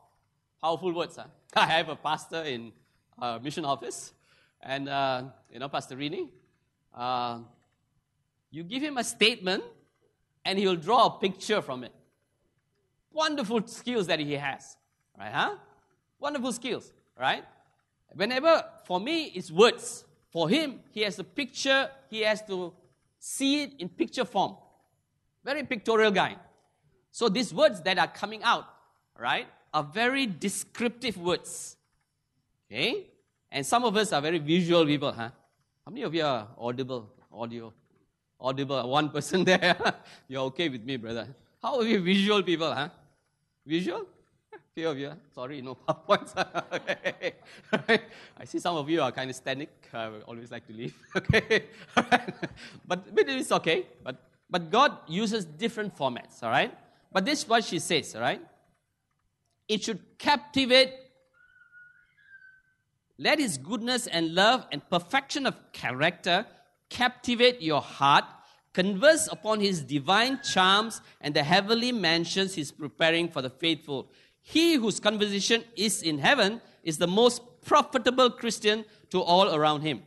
Powerful 0.63 0.93
words, 0.93 1.17
huh? 1.17 1.25
I 1.55 1.67
have 1.67 1.89
a 1.89 1.97
pastor 1.97 2.43
in 2.43 2.73
uh, 3.21 3.39
mission 3.43 3.65
office, 3.65 4.13
and 4.61 4.89
uh, 4.89 5.25
you 5.53 5.59
know, 5.59 5.69
Pastor 5.69 5.97
Rini, 5.97 6.29
uh, 6.95 7.41
you 8.51 8.65
give 8.65 8.83
him 8.83 8.99
a 8.99 9.05
statement, 9.05 9.63
and 10.45 10.59
he'll 10.59 10.77
draw 10.77 11.07
a 11.07 11.19
picture 11.19 11.61
from 11.61 11.85
it. 11.85 11.93
Wonderful 13.13 13.67
skills 13.67 14.07
that 14.07 14.21
he 14.21 14.35
has, 14.35 14.77
right? 15.19 15.33
Huh? 15.33 15.57
Wonderful 16.19 16.53
skills, 16.53 16.93
right? 17.19 17.45
Whenever, 18.15 18.65
for 18.85 19.01
me, 19.01 19.25
it's 19.35 19.51
words. 19.51 20.05
For 20.31 20.49
him, 20.49 20.81
he 20.93 21.03
has 21.03 21.19
a 21.19 21.25
picture, 21.25 21.91
he 22.11 22.21
has 22.21 22.43
to 22.43 22.73
see 23.19 23.63
it 23.63 23.73
in 23.79 23.89
picture 23.89 24.25
form. 24.25 24.57
Very 25.45 25.65
pictorial 25.65 26.11
guy. 26.11 26.37
So 27.11 27.29
these 27.29 27.53
words 27.53 27.81
that 27.83 27.99
are 27.99 28.07
coming 28.07 28.43
out, 28.43 28.67
right, 29.19 29.47
are 29.73 29.83
very 29.83 30.27
descriptive 30.27 31.17
words. 31.17 31.77
Okay? 32.71 33.07
And 33.51 33.65
some 33.65 33.85
of 33.85 33.97
us 33.97 34.13
are 34.13 34.21
very 34.21 34.39
visual 34.39 34.85
people, 34.85 35.11
huh? 35.11 35.31
How 35.85 35.91
many 35.91 36.03
of 36.03 36.15
you 36.15 36.25
are 36.25 36.47
audible, 36.59 37.11
audio? 37.33 37.73
Audible, 38.39 38.89
one 38.99 39.09
person 39.09 39.43
there. 39.45 39.77
You're 40.29 40.43
okay 40.43 40.69
with 40.69 40.85
me, 40.85 40.97
brother. 40.97 41.29
How 41.63 41.79
are 41.79 41.85
you 41.85 42.01
visual 42.01 42.43
people, 42.43 42.73
huh? 42.73 42.91
Visual? 43.67 44.05
Few 44.75 44.89
of 44.89 44.99
you. 44.99 45.13
Sorry, 45.35 45.63
no 45.63 45.75
PowerPoints. 45.77 46.37
okay. 47.73 48.03
I 48.39 48.45
see 48.45 48.59
some 48.59 48.77
of 48.77 48.89
you 48.89 49.01
are 49.01 49.11
kind 49.13 49.31
of 49.31 49.37
static. 49.37 49.71
I 49.93 50.11
always 50.27 50.51
like 50.51 50.67
to 50.67 50.73
leave. 50.75 50.95
okay. 51.17 51.65
but, 52.87 53.15
but 53.15 53.29
it's 53.29 53.51
okay. 53.53 53.87
But, 54.05 54.17
but 54.51 54.71
God 54.71 54.99
uses 55.09 55.47
different 55.47 55.97
formats, 55.97 56.43
all 56.43 56.51
right? 56.51 56.73
But 57.11 57.25
this 57.25 57.43
is 57.43 57.49
what 57.49 57.65
she 57.65 57.79
says, 57.79 58.15
all 58.15 58.21
right? 58.21 58.41
It 59.67 59.85
should 59.85 60.01
captivate. 60.19 60.93
Let 63.19 63.41
his 63.41 63.59
goodness 63.59 64.07
and 64.07 64.35
love 64.35 64.67
and 64.71 64.89
perfection 64.89 65.47
of 65.47 65.73
character 65.73 66.47
captivate 66.89 67.61
your 67.61 67.81
heart. 67.81 68.25
Converse 68.73 69.29
upon 69.31 69.59
his 69.61 69.83
divine 69.83 70.41
charms 70.43 71.01
and 71.21 71.35
the 71.35 71.43
heavenly 71.43 71.91
mansions 71.91 72.55
he's 72.55 72.71
preparing 72.71 73.29
for 73.29 73.43
the 73.43 73.51
faithful. 73.51 74.09
He 74.41 74.75
whose 74.75 75.01
conversation 75.01 75.65
is 75.75 76.03
in 76.03 76.19
heaven 76.19 76.61
is 76.85 76.99
the 76.99 77.09
most 77.09 77.43
profitable 77.65 78.31
Christian 78.31 78.85
to 79.11 79.21
all 79.21 79.53
around 79.53 79.81
him. 79.81 80.03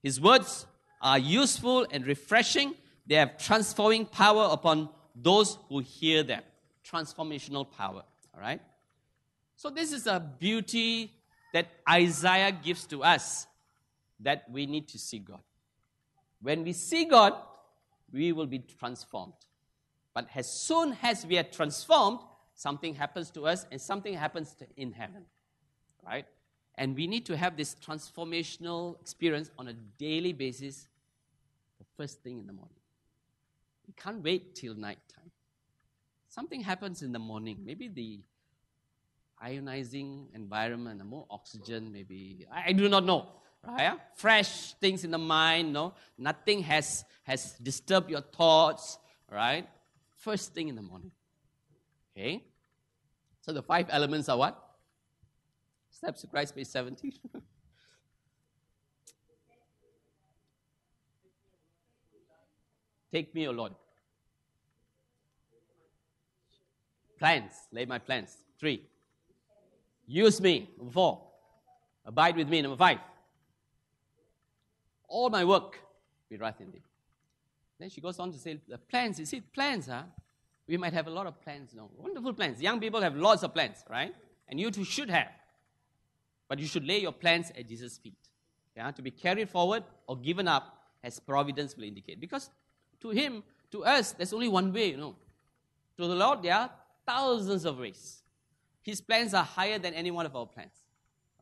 His 0.00 0.20
words 0.20 0.66
are 1.02 1.18
useful 1.18 1.86
and 1.90 2.06
refreshing. 2.06 2.74
They 3.06 3.16
have 3.16 3.36
transforming 3.36 4.06
power 4.06 4.48
upon 4.52 4.90
those 5.14 5.58
who 5.68 5.80
hear 5.80 6.22
them. 6.22 6.42
Transformational 6.88 7.70
power. 7.70 8.04
All 8.34 8.40
right? 8.40 8.60
So, 9.56 9.70
this 9.70 9.92
is 9.92 10.06
a 10.06 10.20
beauty 10.20 11.17
that 11.52 11.68
Isaiah 11.88 12.52
gives 12.52 12.86
to 12.86 13.02
us 13.02 13.46
that 14.20 14.44
we 14.50 14.66
need 14.66 14.88
to 14.88 14.98
see 14.98 15.18
God. 15.18 15.40
When 16.40 16.64
we 16.64 16.72
see 16.72 17.04
God, 17.04 17.34
we 18.12 18.32
will 18.32 18.46
be 18.46 18.60
transformed. 18.78 19.34
But 20.14 20.28
as 20.34 20.50
soon 20.50 20.96
as 21.02 21.24
we 21.26 21.38
are 21.38 21.44
transformed, 21.44 22.20
something 22.54 22.94
happens 22.94 23.30
to 23.32 23.46
us 23.46 23.66
and 23.70 23.80
something 23.80 24.14
happens 24.14 24.56
in 24.76 24.92
heaven. 24.92 25.24
Right? 26.04 26.26
And 26.76 26.96
we 26.96 27.06
need 27.06 27.26
to 27.26 27.36
have 27.36 27.56
this 27.56 27.74
transformational 27.74 29.00
experience 29.00 29.50
on 29.58 29.68
a 29.68 29.72
daily 29.72 30.32
basis, 30.32 30.88
the 31.78 31.84
first 31.96 32.22
thing 32.22 32.38
in 32.38 32.46
the 32.46 32.52
morning. 32.52 32.74
We 33.86 33.94
can't 33.94 34.22
wait 34.22 34.54
till 34.54 34.74
night 34.74 34.98
time. 35.14 35.30
Something 36.28 36.60
happens 36.60 37.02
in 37.02 37.12
the 37.12 37.18
morning. 37.18 37.58
Maybe 37.64 37.88
the 37.88 38.20
ionizing 39.44 40.34
environment, 40.34 41.04
more 41.04 41.26
oxygen, 41.30 41.92
maybe. 41.92 42.46
I, 42.52 42.72
do 42.72 42.88
not 42.88 43.04
know. 43.04 43.28
Right? 43.66 43.98
Fresh 44.14 44.74
things 44.74 45.04
in 45.04 45.10
the 45.10 45.18
mind, 45.18 45.72
no? 45.72 45.94
Nothing 46.16 46.62
has, 46.62 47.04
has 47.24 47.52
disturbed 47.62 48.10
your 48.10 48.20
thoughts, 48.20 48.98
right? 49.30 49.68
First 50.16 50.54
thing 50.54 50.68
in 50.68 50.76
the 50.76 50.82
morning. 50.82 51.10
Okay? 52.16 52.44
So 53.40 53.52
the 53.52 53.62
five 53.62 53.86
elements 53.90 54.28
are 54.28 54.36
what? 54.36 54.62
Steps 55.90 56.20
to 56.22 56.26
Christ, 56.26 56.54
page 56.54 56.66
17. 56.66 57.12
Take 63.12 63.34
me, 63.34 63.48
O 63.48 63.52
Lord. 63.52 63.72
Plans, 67.18 67.52
lay 67.72 67.84
my 67.84 67.98
plans. 67.98 68.36
Three. 68.60 68.82
Use 70.08 70.40
me. 70.40 70.70
Number 70.78 70.92
four. 70.92 71.22
Abide 72.04 72.36
with 72.36 72.48
me. 72.48 72.62
Number 72.62 72.76
five. 72.76 72.98
All 75.06 75.30
my 75.30 75.44
work 75.44 75.78
be 76.28 76.36
right 76.36 76.58
in 76.58 76.70
thee. 76.70 76.82
Then 77.78 77.90
she 77.90 78.00
goes 78.00 78.18
on 78.18 78.32
to 78.32 78.38
say, 78.38 78.58
the 78.66 78.78
plans, 78.78 79.20
you 79.20 79.26
see, 79.26 79.40
plans, 79.40 79.86
huh? 79.86 80.02
We 80.66 80.76
might 80.76 80.92
have 80.92 81.06
a 81.06 81.10
lot 81.10 81.26
of 81.26 81.40
plans, 81.40 81.70
no? 81.74 81.90
Wonderful 81.96 82.32
plans. 82.32 82.60
Young 82.60 82.80
people 82.80 83.00
have 83.00 83.14
lots 83.16 83.42
of 83.42 83.54
plans, 83.54 83.84
right? 83.88 84.14
And 84.48 84.58
you 84.58 84.70
too 84.70 84.84
should 84.84 85.08
have. 85.10 85.28
But 86.48 86.58
you 86.58 86.66
should 86.66 86.84
lay 86.84 87.00
your 87.00 87.12
plans 87.12 87.52
at 87.56 87.68
Jesus' 87.68 87.98
feet. 87.98 88.18
Yeah? 88.76 88.90
To 88.90 89.02
be 89.02 89.10
carried 89.10 89.48
forward 89.48 89.84
or 90.06 90.16
given 90.16 90.48
up 90.48 90.78
as 91.04 91.20
providence 91.20 91.76
will 91.76 91.84
indicate. 91.84 92.20
Because 92.20 92.50
to 93.00 93.10
him, 93.10 93.44
to 93.70 93.84
us, 93.84 94.12
there's 94.12 94.32
only 94.32 94.48
one 94.48 94.72
way, 94.72 94.90
you 94.90 94.96
know. 94.96 95.14
To 95.98 96.06
the 96.06 96.14
Lord, 96.14 96.42
there 96.42 96.54
are 96.54 96.70
thousands 97.06 97.64
of 97.64 97.78
ways. 97.78 98.22
His 98.82 99.00
plans 99.00 99.34
are 99.34 99.44
higher 99.44 99.78
than 99.78 99.94
any 99.94 100.10
one 100.10 100.26
of 100.26 100.34
our 100.34 100.46
plans, 100.46 100.72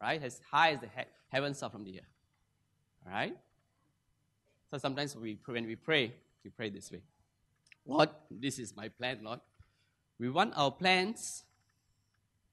right? 0.00 0.22
As 0.22 0.40
high 0.50 0.72
as 0.72 0.80
the 0.80 0.86
he- 0.86 1.10
heavens 1.28 1.62
are 1.62 1.70
from 1.70 1.84
the 1.84 1.98
earth, 1.98 2.14
all 3.06 3.12
right? 3.12 3.36
So 4.70 4.78
sometimes 4.78 5.16
we, 5.16 5.38
when 5.46 5.66
we 5.66 5.76
pray, 5.76 6.12
we 6.42 6.50
pray 6.50 6.70
this 6.70 6.90
way 6.90 7.02
Lord, 7.86 8.08
this 8.30 8.58
is 8.58 8.74
my 8.74 8.88
plan, 8.88 9.20
Lord. 9.22 9.40
We 10.18 10.28
want 10.30 10.54
our 10.56 10.70
plans, 10.70 11.44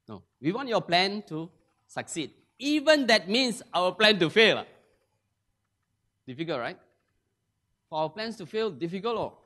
no, 0.08 0.22
we 0.40 0.52
want 0.52 0.70
your 0.70 0.82
plan 0.82 1.24
to 1.28 1.50
succeed. 1.88 2.32
Even 2.60 3.08
that 3.08 3.28
means 3.28 3.64
our 3.74 3.92
plan 3.94 4.20
to 4.20 4.30
fail. 4.30 4.66
Difficult, 6.28 6.60
right? 6.60 6.78
For 7.90 8.00
our 8.00 8.10
plans 8.10 8.36
to 8.38 8.46
fail, 8.46 8.70
difficult. 8.70 9.18
Oh. 9.18 9.38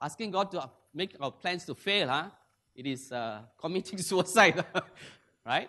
Asking 0.00 0.30
God 0.30 0.50
to 0.52 0.70
make 0.94 1.16
our 1.20 1.30
plans 1.30 1.64
to 1.66 1.74
fail, 1.74 2.08
huh? 2.08 2.28
It 2.78 2.86
is 2.86 3.10
uh, 3.10 3.40
committing 3.60 3.98
suicide, 4.10 4.64
right? 5.44 5.68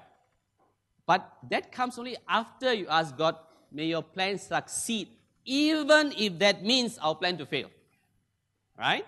But 1.08 1.28
that 1.50 1.72
comes 1.72 1.98
only 1.98 2.16
after 2.28 2.72
you 2.72 2.86
ask 2.88 3.18
God, 3.18 3.36
may 3.72 3.88
your 3.88 4.04
plan 4.04 4.38
succeed, 4.38 5.08
even 5.44 6.14
if 6.16 6.38
that 6.38 6.64
means 6.64 7.00
our 7.00 7.16
plan 7.16 7.36
to 7.40 7.48
fail. 7.48 7.72
Right? 8.78 9.06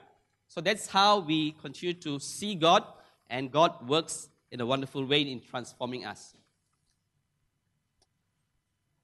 So 0.48 0.62
that's 0.62 0.88
how 0.88 1.20
we 1.20 1.52
continue 1.52 1.94
to 1.94 2.20
see 2.20 2.56
God, 2.56 2.84
and 3.30 3.52
God 3.52 3.88
works 3.88 4.30
in 4.50 4.60
a 4.60 4.66
wonderful 4.66 5.06
way 5.06 5.22
in 5.22 5.40
transforming 5.40 6.04
us. 6.04 6.34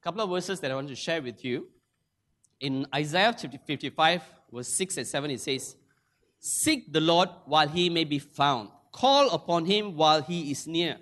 A 0.00 0.02
couple 0.02 0.22
of 0.22 0.28
verses 0.28 0.58
that 0.58 0.72
I 0.72 0.74
want 0.74 0.88
to 0.88 0.96
share 0.96 1.22
with 1.22 1.44
you. 1.44 1.68
In 2.60 2.84
Isaiah 2.92 3.32
55, 3.32 4.22
verse 4.52 4.68
6 4.68 4.96
and 4.96 5.06
7, 5.06 5.30
it 5.30 5.40
says, 5.40 5.76
Seek 6.40 6.92
the 6.92 7.00
Lord 7.00 7.28
while 7.46 7.68
he 7.68 7.88
may 7.88 8.04
be 8.04 8.18
found 8.18 8.70
Call 8.98 9.30
upon 9.30 9.66
him 9.66 9.96
while 9.96 10.22
he 10.22 10.50
is 10.50 10.66
near. 10.66 10.96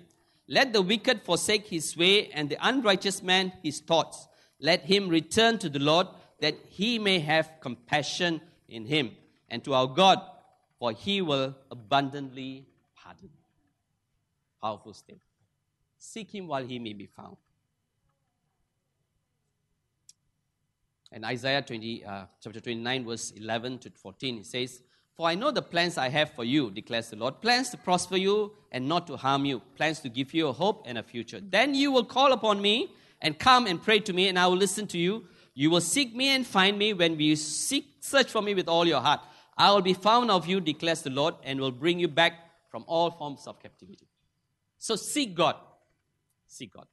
Let 0.47 0.71
the 0.71 0.83
wicked 0.83 1.23
forsake 1.23 1.65
his 1.65 1.97
way 1.97 2.27
and 2.27 2.47
the 2.47 2.57
unrighteous 2.61 3.23
man 3.23 3.53
his 3.63 3.79
thoughts. 3.79 4.27
Let 4.59 4.81
him 4.81 5.09
return 5.09 5.57
to 5.57 5.67
the 5.67 5.79
Lord 5.79 6.05
that 6.39 6.55
he 6.69 6.99
may 6.99 7.17
have 7.17 7.53
compassion 7.59 8.39
in 8.69 8.85
him 8.85 9.13
and 9.49 9.63
to 9.63 9.73
our 9.73 9.87
God, 9.87 10.21
for 10.77 10.91
he 10.91 11.23
will 11.23 11.55
abundantly 11.71 12.67
pardon. 12.95 13.31
Powerful 14.61 14.93
statement. 14.93 15.23
Seek 15.97 16.35
him 16.35 16.47
while 16.47 16.63
he 16.63 16.77
may 16.77 16.93
be 16.93 17.07
found. 17.07 17.37
And 21.11 21.25
Isaiah 21.25 21.63
20, 21.63 22.05
uh, 22.05 22.25
chapter 22.43 22.59
29, 22.59 23.05
verse 23.05 23.31
11 23.31 23.79
to 23.79 23.89
14, 23.89 24.37
it 24.37 24.45
says, 24.45 24.83
for 25.17 25.27
I 25.27 25.33
know 25.33 25.49
the 25.49 25.63
plans 25.63 25.97
I 25.97 26.09
have 26.09 26.29
for 26.35 26.43
you, 26.43 26.69
declares 26.69 27.09
the 27.09 27.15
Lord 27.15 27.41
plans 27.41 27.71
to 27.71 27.77
prosper 27.77 28.17
you 28.17 28.53
and 28.71 28.87
not 28.87 29.07
to 29.07 29.17
harm 29.17 29.45
you, 29.45 29.61
plans 29.75 29.99
to 30.01 30.09
give 30.09 30.31
you 30.31 30.47
a 30.47 30.53
hope 30.53 30.83
and 30.85 30.99
a 30.99 31.03
future. 31.03 31.41
Then 31.41 31.73
you 31.73 31.91
will 31.91 32.05
call 32.05 32.33
upon 32.33 32.61
me 32.61 32.93
and 33.19 33.39
come 33.39 33.65
and 33.65 33.81
pray 33.81 33.99
to 34.01 34.13
me, 34.13 34.27
and 34.27 34.37
I 34.37 34.45
will 34.45 34.57
listen 34.57 34.85
to 34.87 34.97
you. 34.99 35.25
You 35.55 35.71
will 35.71 35.81
seek 35.81 36.15
me 36.15 36.29
and 36.29 36.45
find 36.45 36.77
me 36.77 36.93
when 36.93 37.19
you 37.19 37.35
seek, 37.35 37.95
search 37.99 38.29
for 38.29 38.43
me 38.43 38.53
with 38.53 38.67
all 38.67 38.85
your 38.85 39.01
heart. 39.01 39.21
I 39.57 39.71
will 39.71 39.81
be 39.81 39.95
found 39.95 40.29
of 40.29 40.45
you, 40.45 40.61
declares 40.61 41.01
the 41.01 41.09
Lord, 41.09 41.33
and 41.43 41.59
will 41.59 41.71
bring 41.71 41.97
you 41.97 42.07
back 42.07 42.33
from 42.69 42.85
all 42.85 43.09
forms 43.09 43.47
of 43.47 43.59
captivity. 43.59 44.07
So 44.77 44.95
seek 44.95 45.33
God. 45.33 45.55
Seek 46.45 46.73
God. 46.73 46.85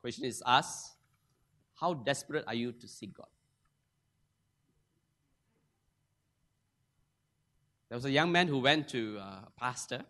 Question 0.00 0.24
is 0.24 0.40
asked, 0.46 0.92
how 1.80 1.94
desperate 1.94 2.44
are 2.46 2.54
you 2.54 2.70
to 2.70 2.86
seek 2.86 3.12
God? 3.12 3.26
There 7.94 7.98
was 7.98 8.06
a 8.06 8.10
young 8.10 8.32
man 8.32 8.48
who 8.48 8.58
went 8.58 8.88
to 8.88 9.18
uh, 9.20 9.46
a 9.46 9.52
pastor. 9.56 10.00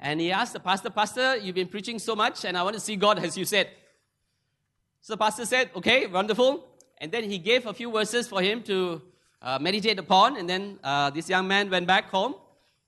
And 0.00 0.20
he 0.20 0.32
asked 0.32 0.54
the 0.54 0.58
pastor, 0.58 0.90
Pastor, 0.90 1.36
you've 1.36 1.54
been 1.54 1.68
preaching 1.68 2.00
so 2.00 2.16
much, 2.16 2.44
and 2.44 2.58
I 2.58 2.64
want 2.64 2.74
to 2.74 2.80
see 2.80 2.96
God 2.96 3.20
as 3.24 3.38
you 3.38 3.44
said. 3.44 3.68
So 5.02 5.12
the 5.12 5.18
pastor 5.18 5.46
said, 5.46 5.70
Okay, 5.76 6.08
wonderful. 6.08 6.66
And 6.98 7.12
then 7.12 7.30
he 7.30 7.38
gave 7.38 7.64
a 7.66 7.72
few 7.72 7.92
verses 7.92 8.26
for 8.26 8.42
him 8.42 8.64
to 8.64 9.02
uh, 9.40 9.60
meditate 9.60 10.00
upon. 10.00 10.36
And 10.36 10.50
then 10.50 10.80
uh, 10.82 11.10
this 11.10 11.28
young 11.28 11.46
man 11.46 11.70
went 11.70 11.86
back 11.86 12.10
home. 12.10 12.34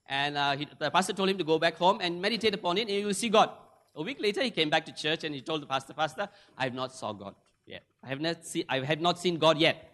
And 0.05 0.35
uh, 0.35 0.57
he, 0.57 0.67
the 0.77 0.91
pastor 0.91 1.13
told 1.13 1.29
him 1.29 1.37
to 1.37 1.45
go 1.45 1.57
back 1.57 1.77
home 1.77 1.99
and 2.01 2.21
meditate 2.21 2.53
upon 2.53 2.77
it, 2.77 2.89
and 2.89 2.97
you 2.97 3.05
will 3.05 3.13
see 3.13 3.29
God. 3.29 3.51
A 3.95 4.01
week 4.01 4.19
later, 4.19 4.43
he 4.43 4.51
came 4.51 4.69
back 4.69 4.85
to 4.87 4.91
church 4.91 5.23
and 5.23 5.33
he 5.33 5.39
told 5.39 5.61
the 5.61 5.65
pastor, 5.65 5.93
Pastor, 5.93 6.27
I 6.57 6.65
have 6.65 6.73
not 6.73 6.93
saw 6.93 7.13
God 7.13 7.35
yet. 7.65 7.83
I 8.03 8.09
have 8.09 8.19
not, 8.19 8.45
see, 8.45 8.65
I 8.67 8.79
have 8.79 8.99
not 8.99 9.17
seen 9.17 9.37
God 9.37 9.57
yet. 9.57 9.85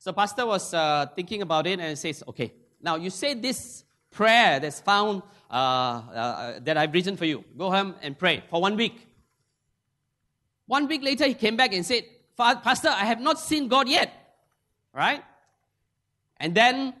So 0.00 0.12
pastor 0.12 0.44
was 0.44 0.74
uh, 0.74 1.06
thinking 1.14 1.40
about 1.40 1.68
it 1.68 1.78
and 1.78 1.96
says, 1.96 2.22
okay, 2.28 2.52
Now, 2.84 2.96
you 2.96 3.08
say 3.08 3.32
this 3.32 3.82
prayer 4.10 4.60
that's 4.60 4.78
found, 4.78 5.22
uh, 5.50 5.54
uh, 5.54 6.60
that 6.60 6.76
I've 6.76 6.92
written 6.92 7.16
for 7.16 7.24
you. 7.24 7.42
Go 7.56 7.70
home 7.70 7.94
and 8.02 8.16
pray 8.16 8.44
for 8.50 8.60
one 8.60 8.76
week. 8.76 9.08
One 10.66 10.86
week 10.86 11.02
later, 11.02 11.26
he 11.26 11.32
came 11.32 11.56
back 11.56 11.72
and 11.72 11.84
said, 11.84 12.04
Pastor, 12.36 12.90
I 12.90 13.06
have 13.06 13.22
not 13.22 13.40
seen 13.40 13.68
God 13.68 13.88
yet. 13.88 14.12
Right? 14.92 15.24
And 16.36 16.54
then, 16.54 16.92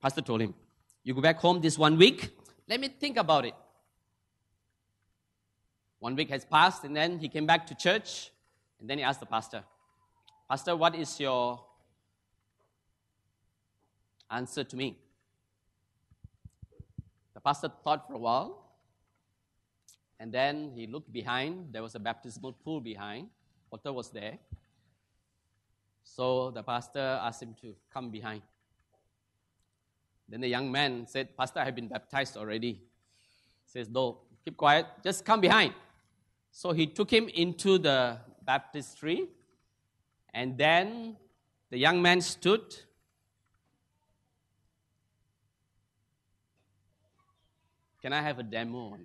Pastor 0.00 0.20
told 0.20 0.42
him, 0.42 0.54
You 1.02 1.12
go 1.12 1.20
back 1.20 1.38
home 1.40 1.60
this 1.60 1.76
one 1.76 1.98
week. 1.98 2.30
Let 2.68 2.78
me 2.78 2.86
think 2.86 3.16
about 3.16 3.44
it. 3.44 3.54
One 5.98 6.14
week 6.14 6.30
has 6.30 6.44
passed, 6.44 6.84
and 6.84 6.94
then 6.94 7.18
he 7.18 7.28
came 7.28 7.46
back 7.46 7.66
to 7.66 7.74
church, 7.74 8.30
and 8.78 8.88
then 8.88 8.98
he 8.98 9.02
asked 9.02 9.18
the 9.18 9.26
pastor, 9.26 9.64
Pastor, 10.48 10.76
what 10.76 10.94
is 10.94 11.18
your 11.18 11.60
answer 14.30 14.62
to 14.62 14.76
me? 14.76 15.01
Pastor 17.44 17.70
thought 17.82 18.06
for 18.06 18.14
a 18.14 18.18
while, 18.18 18.62
and 20.20 20.32
then 20.32 20.70
he 20.74 20.86
looked 20.86 21.12
behind. 21.12 21.72
There 21.72 21.82
was 21.82 21.94
a 21.94 21.98
baptismal 21.98 22.52
pool 22.52 22.80
behind. 22.80 23.28
Water 23.70 23.92
was 23.92 24.10
there. 24.10 24.38
So 26.04 26.50
the 26.50 26.62
pastor 26.62 27.18
asked 27.22 27.42
him 27.42 27.54
to 27.62 27.74
come 27.92 28.10
behind. 28.10 28.42
Then 30.28 30.40
the 30.40 30.48
young 30.48 30.70
man 30.70 31.06
said, 31.06 31.36
Pastor, 31.36 31.60
I 31.60 31.64
have 31.64 31.74
been 31.74 31.88
baptized 31.88 32.36
already. 32.36 32.72
He 32.72 32.80
says, 33.66 33.88
No, 33.88 34.18
keep 34.44 34.56
quiet, 34.56 34.86
just 35.02 35.24
come 35.24 35.40
behind. 35.40 35.74
So 36.50 36.72
he 36.72 36.86
took 36.86 37.10
him 37.10 37.28
into 37.28 37.78
the 37.78 38.18
baptistry, 38.44 39.28
and 40.32 40.56
then 40.56 41.16
the 41.70 41.78
young 41.78 42.00
man 42.00 42.20
stood. 42.20 42.76
Can 48.02 48.12
I 48.12 48.20
have 48.20 48.38
a 48.40 48.42
demo? 48.42 48.98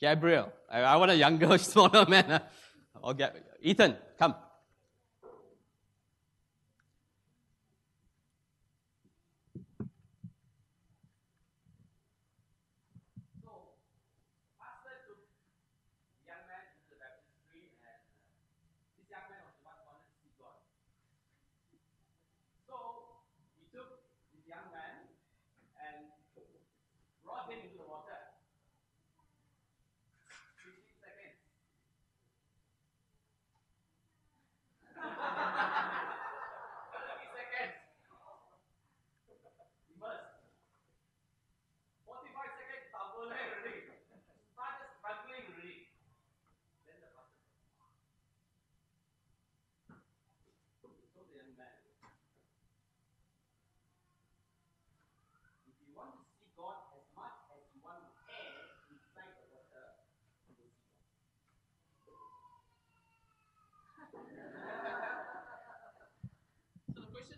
Gabriel, 0.00 0.52
I, 0.70 0.80
I 0.80 0.96
want 0.96 1.10
a 1.10 1.16
younger, 1.16 1.58
smaller 1.72 2.06
man. 2.08 2.40
Okay, 3.02 3.30
Ethan, 3.60 3.96
come. 4.18 4.34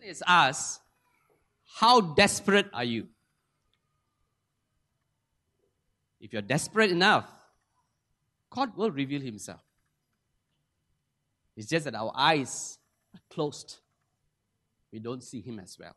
Is 0.07 0.23
asked, 0.27 0.81
How 1.77 2.01
desperate 2.01 2.67
are 2.73 2.85
you? 2.85 3.09
If 6.21 6.33
you're 6.33 6.43
desperate 6.43 6.91
enough, 6.91 7.29
God 8.51 8.77
will 8.77 8.91
reveal 8.91 9.21
Himself. 9.21 9.61
It's 11.57 11.69
just 11.69 11.85
that 11.85 11.95
our 11.95 12.13
eyes 12.15 12.79
are 13.15 13.21
closed. 13.31 13.79
We 14.93 14.99
don't 14.99 15.23
see 15.23 15.41
Him 15.41 15.59
as 15.61 15.77
well. 15.79 15.95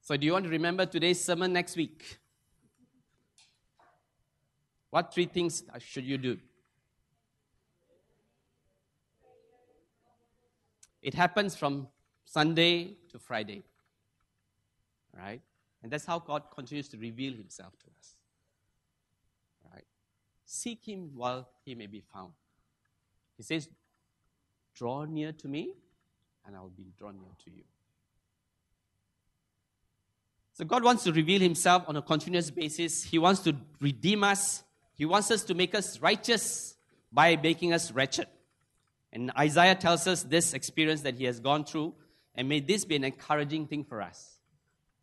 So, 0.00 0.16
do 0.16 0.26
you 0.26 0.32
want 0.32 0.44
to 0.44 0.50
remember 0.50 0.86
today's 0.86 1.22
sermon 1.22 1.52
next 1.52 1.76
week? 1.76 2.18
What 4.90 5.14
three 5.14 5.26
things 5.26 5.62
should 5.78 6.04
you 6.04 6.18
do? 6.18 6.38
It 11.02 11.14
happens 11.14 11.56
from 11.56 11.88
Sunday 12.24 12.96
to 13.10 13.18
Friday. 13.18 13.62
Right? 15.16 15.40
And 15.82 15.90
that's 15.90 16.04
how 16.04 16.18
God 16.18 16.44
continues 16.54 16.88
to 16.88 16.98
reveal 16.98 17.32
himself 17.32 17.72
to 17.78 17.86
us. 17.98 18.14
Right? 19.72 19.84
Seek 20.44 20.86
him 20.86 21.10
while 21.14 21.48
he 21.64 21.74
may 21.74 21.86
be 21.86 22.02
found. 22.12 22.32
He 23.36 23.42
says, 23.42 23.68
Draw 24.74 25.06
near 25.06 25.32
to 25.32 25.48
me, 25.48 25.74
and 26.46 26.56
I 26.56 26.60
will 26.60 26.68
be 26.68 26.92
drawn 26.98 27.18
near 27.20 27.32
to 27.44 27.50
you. 27.50 27.64
So 30.54 30.64
God 30.64 30.84
wants 30.84 31.04
to 31.04 31.12
reveal 31.12 31.40
himself 31.40 31.84
on 31.88 31.96
a 31.96 32.02
continuous 32.02 32.50
basis. 32.50 33.02
He 33.02 33.18
wants 33.18 33.40
to 33.42 33.56
redeem 33.80 34.22
us. 34.22 34.62
He 34.94 35.06
wants 35.06 35.30
us 35.30 35.42
to 35.44 35.54
make 35.54 35.74
us 35.74 36.00
righteous 36.00 36.76
by 37.10 37.36
making 37.36 37.72
us 37.72 37.90
wretched. 37.92 38.26
And 39.12 39.32
Isaiah 39.36 39.74
tells 39.74 40.06
us 40.06 40.22
this 40.22 40.54
experience 40.54 41.02
that 41.02 41.16
he 41.16 41.24
has 41.24 41.40
gone 41.40 41.64
through, 41.64 41.94
and 42.34 42.48
may 42.48 42.60
this 42.60 42.84
be 42.84 42.96
an 42.96 43.04
encouraging 43.04 43.66
thing 43.66 43.84
for 43.84 44.00
us. 44.00 44.38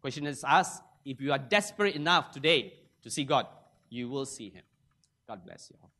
Question 0.01 0.25
is 0.27 0.43
asked 0.43 0.81
if 1.05 1.19
you 1.21 1.31
are 1.31 1.37
desperate 1.37 1.95
enough 1.95 2.31
today 2.31 2.73
to 3.03 3.09
see 3.09 3.23
God, 3.23 3.47
you 3.89 4.09
will 4.09 4.25
see 4.25 4.49
him. 4.49 4.63
God 5.27 5.45
bless 5.45 5.69
you 5.69 5.77
all. 5.81 5.91